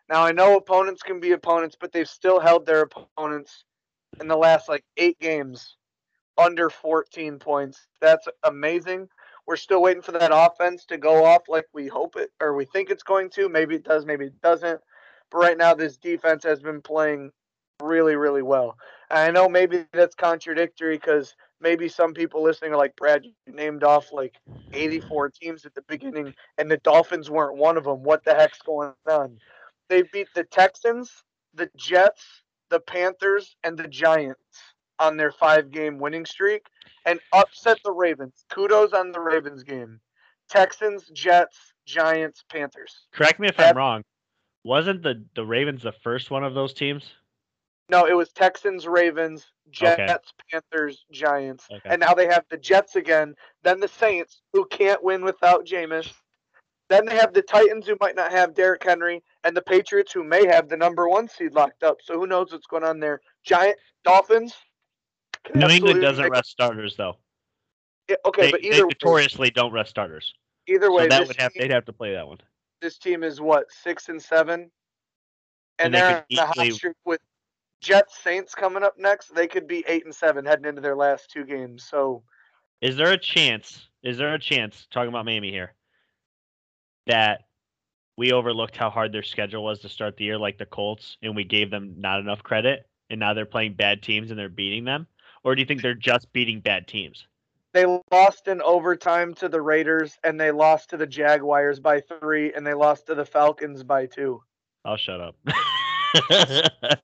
[0.10, 3.64] Now, I know opponents can be opponents, but they've still held their opponents
[4.20, 5.78] in the last like eight games
[6.38, 7.88] under 14 points.
[8.02, 9.08] That's amazing.
[9.48, 12.66] We're still waiting for that offense to go off like we hope it or we
[12.66, 13.48] think it's going to.
[13.48, 14.82] Maybe it does, maybe it doesn't.
[15.32, 17.32] But right now, this defense has been playing
[17.84, 18.78] really, really well.
[19.10, 23.34] And I know maybe that's contradictory because maybe some people listening are like, Brad, you
[23.48, 24.36] named off like
[24.74, 28.04] 84 teams at the beginning, and the Dolphins weren't one of them.
[28.04, 29.38] What the heck's going on?
[29.90, 31.24] They beat the Texans,
[31.54, 32.26] the Jets,
[32.70, 34.40] the Panthers, and the Giants
[35.00, 36.66] on their five game winning streak
[37.06, 38.46] and upset the Ravens.
[38.50, 40.00] Kudos on the Ravens game.
[40.50, 43.08] Texans, Jets, Giants, Panthers.
[43.14, 44.04] Correct me if I'm wrong.
[44.64, 47.04] Wasn't the the Ravens the first one of those teams?
[47.90, 50.18] No, it was Texans, Ravens, Jets, okay.
[50.52, 51.90] Panthers, Giants, okay.
[51.90, 53.36] and now they have the Jets again.
[53.64, 56.10] Then the Saints, who can't win without Jameis.
[56.90, 60.24] Then they have the Titans, who might not have Derrick Henry, and the Patriots, who
[60.24, 61.98] may have the number one seed locked up.
[62.04, 63.20] So who knows what's going on there?
[63.44, 64.54] Giant Dolphins,
[65.56, 67.18] New England doesn't rest starters though.
[68.10, 70.34] Yeah, okay, they, but either they notoriously way, don't rest starters.
[70.68, 72.38] Either way, so that would have team, they'd have to play that one.
[72.82, 74.72] This team is what six and seven,
[75.80, 77.22] and, and they're the hot streak with
[77.84, 79.36] Jets Saints coming up next.
[79.36, 81.84] They could be eight and seven heading into their last two games.
[81.84, 82.24] So,
[82.82, 83.88] is there a chance?
[84.04, 84.88] Is there a chance?
[84.92, 85.74] Talking about Miami here,
[87.08, 87.42] that
[88.18, 91.36] we overlooked how hard their schedule was to start the year, like the Colts, and
[91.36, 94.86] we gave them not enough credit, and now they're playing bad teams and they're beating
[94.86, 95.08] them
[95.44, 97.28] or do you think they're just beating bad teams?
[97.74, 102.54] They lost in overtime to the Raiders, and they lost to the Jaguars by three,
[102.54, 104.42] and they lost to the Falcons by two.
[104.86, 105.36] I'll shut up.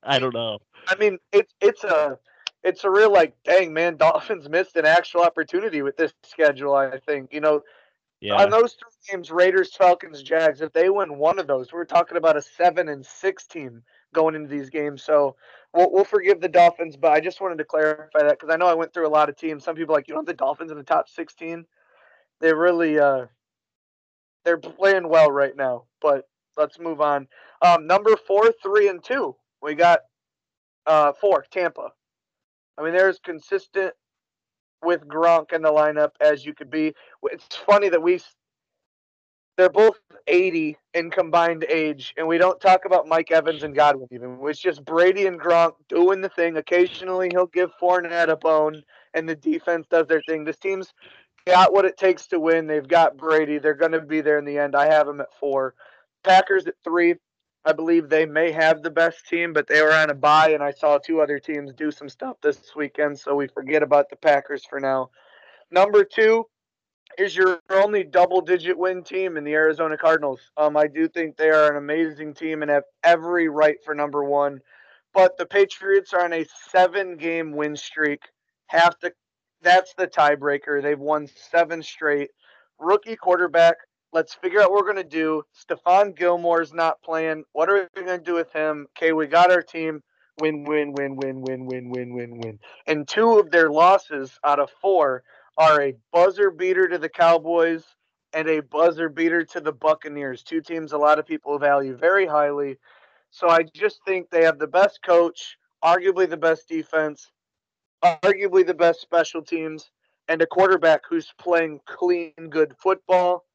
[0.03, 0.59] I don't know.
[0.87, 2.17] I mean, it's it's a
[2.63, 6.75] it's a real like, dang man, Dolphins missed an actual opportunity with this schedule.
[6.75, 7.61] I think you know,
[8.21, 8.35] yeah.
[8.35, 10.61] on those three games, Raiders, Falcons, Jags.
[10.61, 14.35] If they win one of those, we're talking about a seven and six team going
[14.35, 15.03] into these games.
[15.03, 15.35] So
[15.73, 18.67] we'll, we'll forgive the Dolphins, but I just wanted to clarify that because I know
[18.67, 19.63] I went through a lot of teams.
[19.63, 21.65] Some people like you know the Dolphins in the top sixteen.
[22.41, 23.25] They really uh,
[24.43, 25.85] they're playing well right now.
[26.01, 26.27] But
[26.57, 27.27] let's move on.
[27.61, 29.35] Um, number four, three, and two.
[29.61, 29.99] We got
[30.89, 31.91] uh, four Tampa.
[32.77, 33.93] I mean, they're as consistent
[34.83, 36.93] with Gronk in the lineup as you could be.
[37.23, 38.19] It's funny that we
[39.57, 44.07] they're both 80 in combined age, and we don't talk about Mike Evans and Godwin
[44.09, 44.39] even.
[44.43, 46.55] It's just Brady and Gronk doing the thing.
[46.55, 48.81] Occasionally, he'll give Fournette a bone,
[49.13, 50.45] and the defense does their thing.
[50.45, 50.93] This team's
[51.45, 52.67] got what it takes to win.
[52.67, 53.57] They've got Brady.
[53.59, 54.77] They're going to be there in the end.
[54.77, 55.75] I have them at four.
[56.23, 57.15] Packers at three.
[57.65, 60.63] I believe they may have the best team, but they were on a bye, and
[60.63, 64.15] I saw two other teams do some stuff this weekend, so we forget about the
[64.15, 65.09] Packers for now.
[65.71, 66.45] Number two,
[67.17, 70.39] is your only double digit win team in the Arizona Cardinals.
[70.57, 74.23] Um, I do think they are an amazing team and have every right for number
[74.23, 74.59] one.
[75.13, 78.21] But the Patriots are on a seven game win streak.
[78.67, 79.11] Have to
[79.61, 80.81] that's the tiebreaker.
[80.81, 82.29] They've won seven straight.
[82.79, 83.75] Rookie quarterback.
[84.11, 85.43] Let's figure out what we're gonna do.
[85.55, 87.43] Stephon Gilmore's not playing.
[87.53, 88.87] What are we gonna do with him?
[88.97, 90.01] Okay, we got our team.
[90.39, 92.59] Win, win, win, win, win, win, win, win, win.
[92.87, 95.23] And two of their losses out of four
[95.57, 97.83] are a buzzer beater to the Cowboys
[98.33, 100.41] and a buzzer beater to the Buccaneers.
[100.43, 102.77] Two teams a lot of people value very highly.
[103.31, 107.31] So I just think they have the best coach, arguably the best defense,
[108.03, 109.91] arguably the best special teams,
[110.29, 113.45] and a quarterback who's playing clean, good football.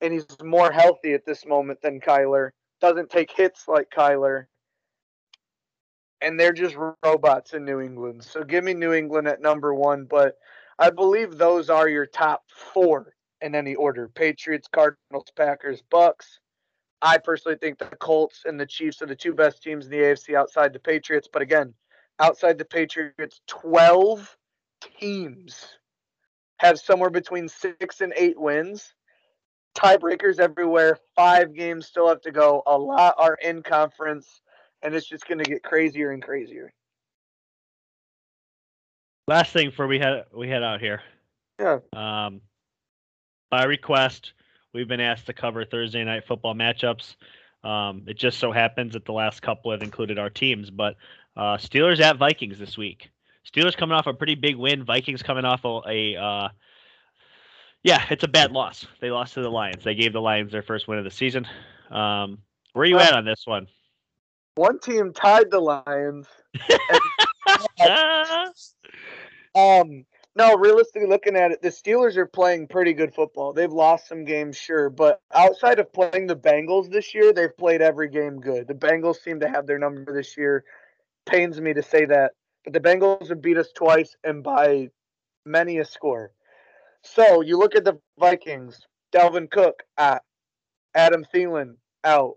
[0.00, 2.50] And he's more healthy at this moment than Kyler.
[2.80, 4.46] Doesn't take hits like Kyler.
[6.20, 8.24] And they're just robots in New England.
[8.24, 10.04] So give me New England at number one.
[10.04, 10.34] But
[10.78, 16.40] I believe those are your top four in any order: Patriots, Cardinals, Packers, Bucks.
[17.02, 19.98] I personally think the Colts and the Chiefs are the two best teams in the
[19.98, 21.28] AFC outside the Patriots.
[21.32, 21.74] But again,
[22.18, 24.36] outside the Patriots, twelve
[24.98, 25.78] teams
[26.58, 28.94] have somewhere between six and eight wins.
[29.74, 30.98] Tiebreakers everywhere.
[31.14, 32.62] Five games still have to go.
[32.66, 34.40] A lot are in conference,
[34.82, 36.72] and it's just going to get crazier and crazier.
[39.26, 41.02] Last thing before we head we head out here.
[41.60, 41.78] Yeah.
[41.92, 42.40] Um,
[43.50, 44.32] by request,
[44.72, 47.16] we've been asked to cover Thursday night football matchups.
[47.64, 50.96] Um, it just so happens that the last couple have included our teams, but
[51.36, 53.10] uh, Steelers at Vikings this week.
[53.46, 54.84] Steelers coming off a pretty big win.
[54.84, 56.48] Vikings coming off a, a uh,
[57.82, 58.86] yeah, it's a bad loss.
[59.00, 59.84] They lost to the Lions.
[59.84, 61.46] They gave the Lions their first win of the season.
[61.90, 62.38] Um,
[62.72, 63.66] where are you at on this one?
[64.56, 66.26] One team tied the Lions.
[69.54, 70.04] Um,
[70.36, 73.52] no, realistically looking at it, the Steelers are playing pretty good football.
[73.52, 77.82] They've lost some games, sure, but outside of playing the Bengals this year, they've played
[77.82, 78.68] every game good.
[78.68, 80.64] The Bengals seem to have their number this year.
[81.26, 84.90] Pains me to say that, but the Bengals have beat us twice and by
[85.44, 86.30] many a score.
[87.02, 90.22] So you look at the Vikings, Dalvin Cook out,
[90.94, 92.34] Adam Thielen out,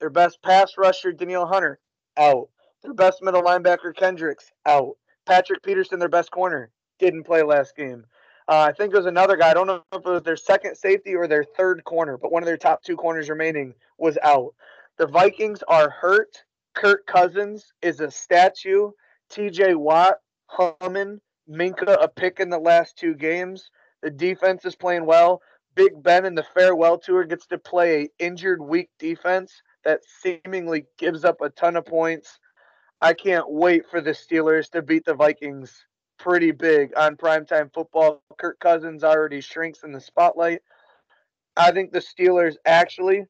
[0.00, 1.80] their best pass rusher Danielle Hunter
[2.16, 2.48] out,
[2.82, 4.96] their best middle linebacker Kendricks out,
[5.26, 8.04] Patrick Peterson their best corner didn't play last game.
[8.48, 9.50] Uh, I think it was another guy.
[9.50, 12.42] I don't know if it was their second safety or their third corner, but one
[12.42, 14.54] of their top two corners remaining was out.
[14.96, 16.44] The Vikings are hurt.
[16.74, 18.90] Kirk Cousins is a statue.
[19.30, 23.70] TJ Watt, humming, Minkah, a pick in the last two games.
[24.02, 25.42] The defense is playing well.
[25.74, 30.86] Big Ben in the farewell tour gets to play a injured weak defense that seemingly
[30.98, 32.38] gives up a ton of points.
[33.00, 35.72] I can't wait for the Steelers to beat the Vikings
[36.18, 38.22] pretty big on primetime football.
[38.38, 40.62] Kirk Cousins already shrinks in the spotlight.
[41.56, 43.24] I think the Steelers actually,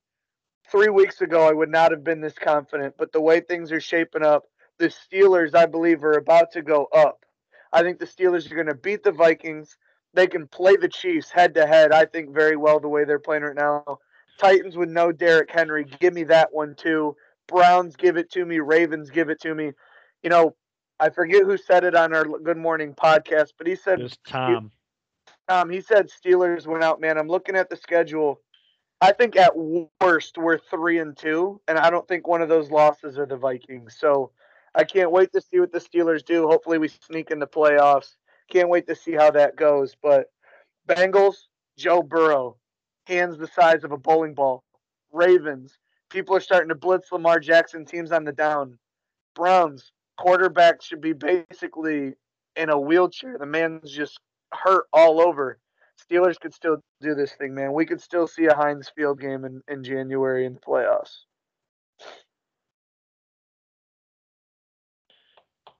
[0.70, 3.80] three weeks ago, I would not have been this confident, but the way things are
[3.80, 4.44] shaping up,
[4.78, 7.24] the Steelers, I believe, are about to go up.
[7.72, 9.76] I think the Steelers are going to beat the Vikings.
[10.18, 13.20] They can play the Chiefs head to head, I think, very well the way they're
[13.20, 14.00] playing right now.
[14.36, 17.14] Titans with no Derrick Henry, give me that one too.
[17.46, 18.58] Browns give it to me.
[18.58, 19.70] Ravens give it to me.
[20.24, 20.56] You know,
[20.98, 24.18] I forget who said it on our Good Morning podcast, but he said It was
[24.26, 24.72] Tom.
[25.48, 27.16] Tom, he said Steelers went out, man.
[27.16, 28.40] I'm looking at the schedule.
[29.00, 32.72] I think at worst we're three and two, and I don't think one of those
[32.72, 33.96] losses are the Vikings.
[33.96, 34.32] So
[34.74, 36.48] I can't wait to see what the Steelers do.
[36.48, 38.16] Hopefully we sneak in the playoffs.
[38.50, 39.94] Can't wait to see how that goes.
[40.02, 40.26] But
[40.88, 41.36] Bengals,
[41.76, 42.56] Joe Burrow,
[43.06, 44.62] hands the size of a bowling ball.
[45.12, 45.78] Ravens,
[46.10, 48.78] people are starting to blitz Lamar Jackson teams on the down.
[49.34, 52.14] Browns, quarterback should be basically
[52.56, 53.36] in a wheelchair.
[53.38, 54.18] The man's just
[54.52, 55.58] hurt all over.
[56.10, 57.72] Steelers could still do this thing, man.
[57.72, 61.24] We could still see a Heinz Field game in, in January in the playoffs.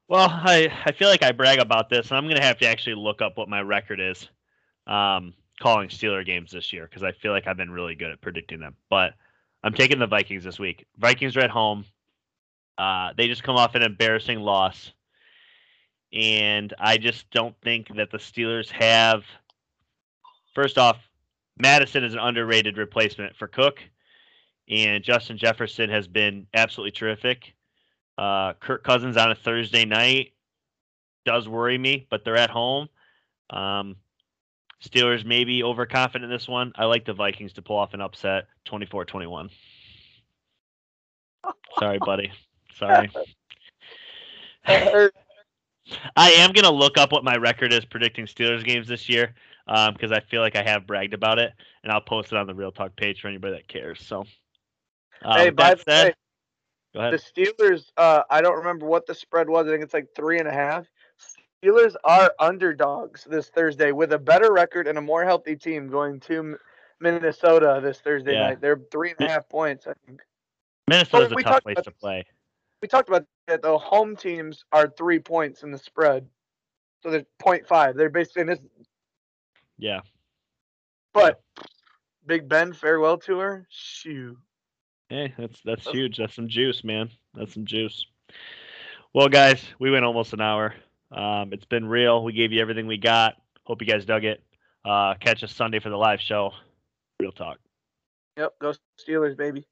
[0.09, 2.67] Well, I, I feel like I brag about this, and I'm going to have to
[2.67, 4.27] actually look up what my record is
[4.87, 8.21] um, calling Steeler games this year because I feel like I've been really good at
[8.23, 8.75] predicting them.
[8.89, 9.13] But
[9.63, 10.87] I'm taking the Vikings this week.
[10.97, 11.85] Vikings are at home.
[12.79, 14.93] Uh, they just come off an embarrassing loss.
[16.11, 19.25] And I just don't think that the Steelers have.
[20.55, 20.97] First off,
[21.59, 23.81] Mattison is an underrated replacement for Cook,
[24.71, 27.53] and Justin Jefferson has been absolutely terrific.
[28.19, 30.33] Uh, Kirk Cousins on a Thursday night
[31.25, 32.89] does worry me, but they're at home.
[33.51, 33.97] Um,
[34.85, 36.73] Steelers maybe overconfident in this one.
[36.77, 39.51] I like the Vikings to pull off an upset 24 21.
[41.79, 42.33] Sorry, buddy.
[42.75, 43.11] Sorry.
[46.17, 49.35] I am going to look up what my record is predicting Steelers games this year
[49.67, 51.53] because um, I feel like I have bragged about it,
[51.83, 54.01] and I'll post it on the Real Talk page for anybody that cares.
[54.05, 54.25] So,
[55.23, 56.15] um, hey, by the
[56.99, 59.67] said, way, the Steelers, uh, I don't remember what the spread was.
[59.67, 60.87] I think it's like three and a half.
[61.63, 66.21] Steelers are underdogs this Thursday with a better record and a more healthy team going
[66.21, 66.57] to
[67.01, 68.49] Minnesota this Thursday yeah.
[68.49, 68.61] night.
[68.61, 70.21] They're three and a half points, I think.
[70.89, 72.25] Minnesota's a tough place to play.
[72.81, 73.63] We talked about that.
[73.63, 76.27] The home teams are three points in the spread,
[77.03, 77.97] so they're 0.5.
[77.97, 78.59] They're basically in this.
[79.79, 80.01] Yeah.
[81.13, 81.43] But
[82.27, 84.39] Big Ben farewell tour, shoo.
[85.09, 86.19] Hey, that's that's huge.
[86.19, 87.11] That's some juice, man.
[87.35, 88.07] That's some juice.
[89.15, 90.75] Well, guys, we went almost an hour.
[91.11, 92.23] Um, it's been real.
[92.23, 93.37] We gave you everything we got.
[93.65, 94.43] Hope you guys dug it.
[94.85, 96.53] Uh, catch us Sunday for the live show.
[97.21, 97.59] Real talk.
[98.37, 98.55] Yep.
[98.61, 99.67] Go Steelers, baby.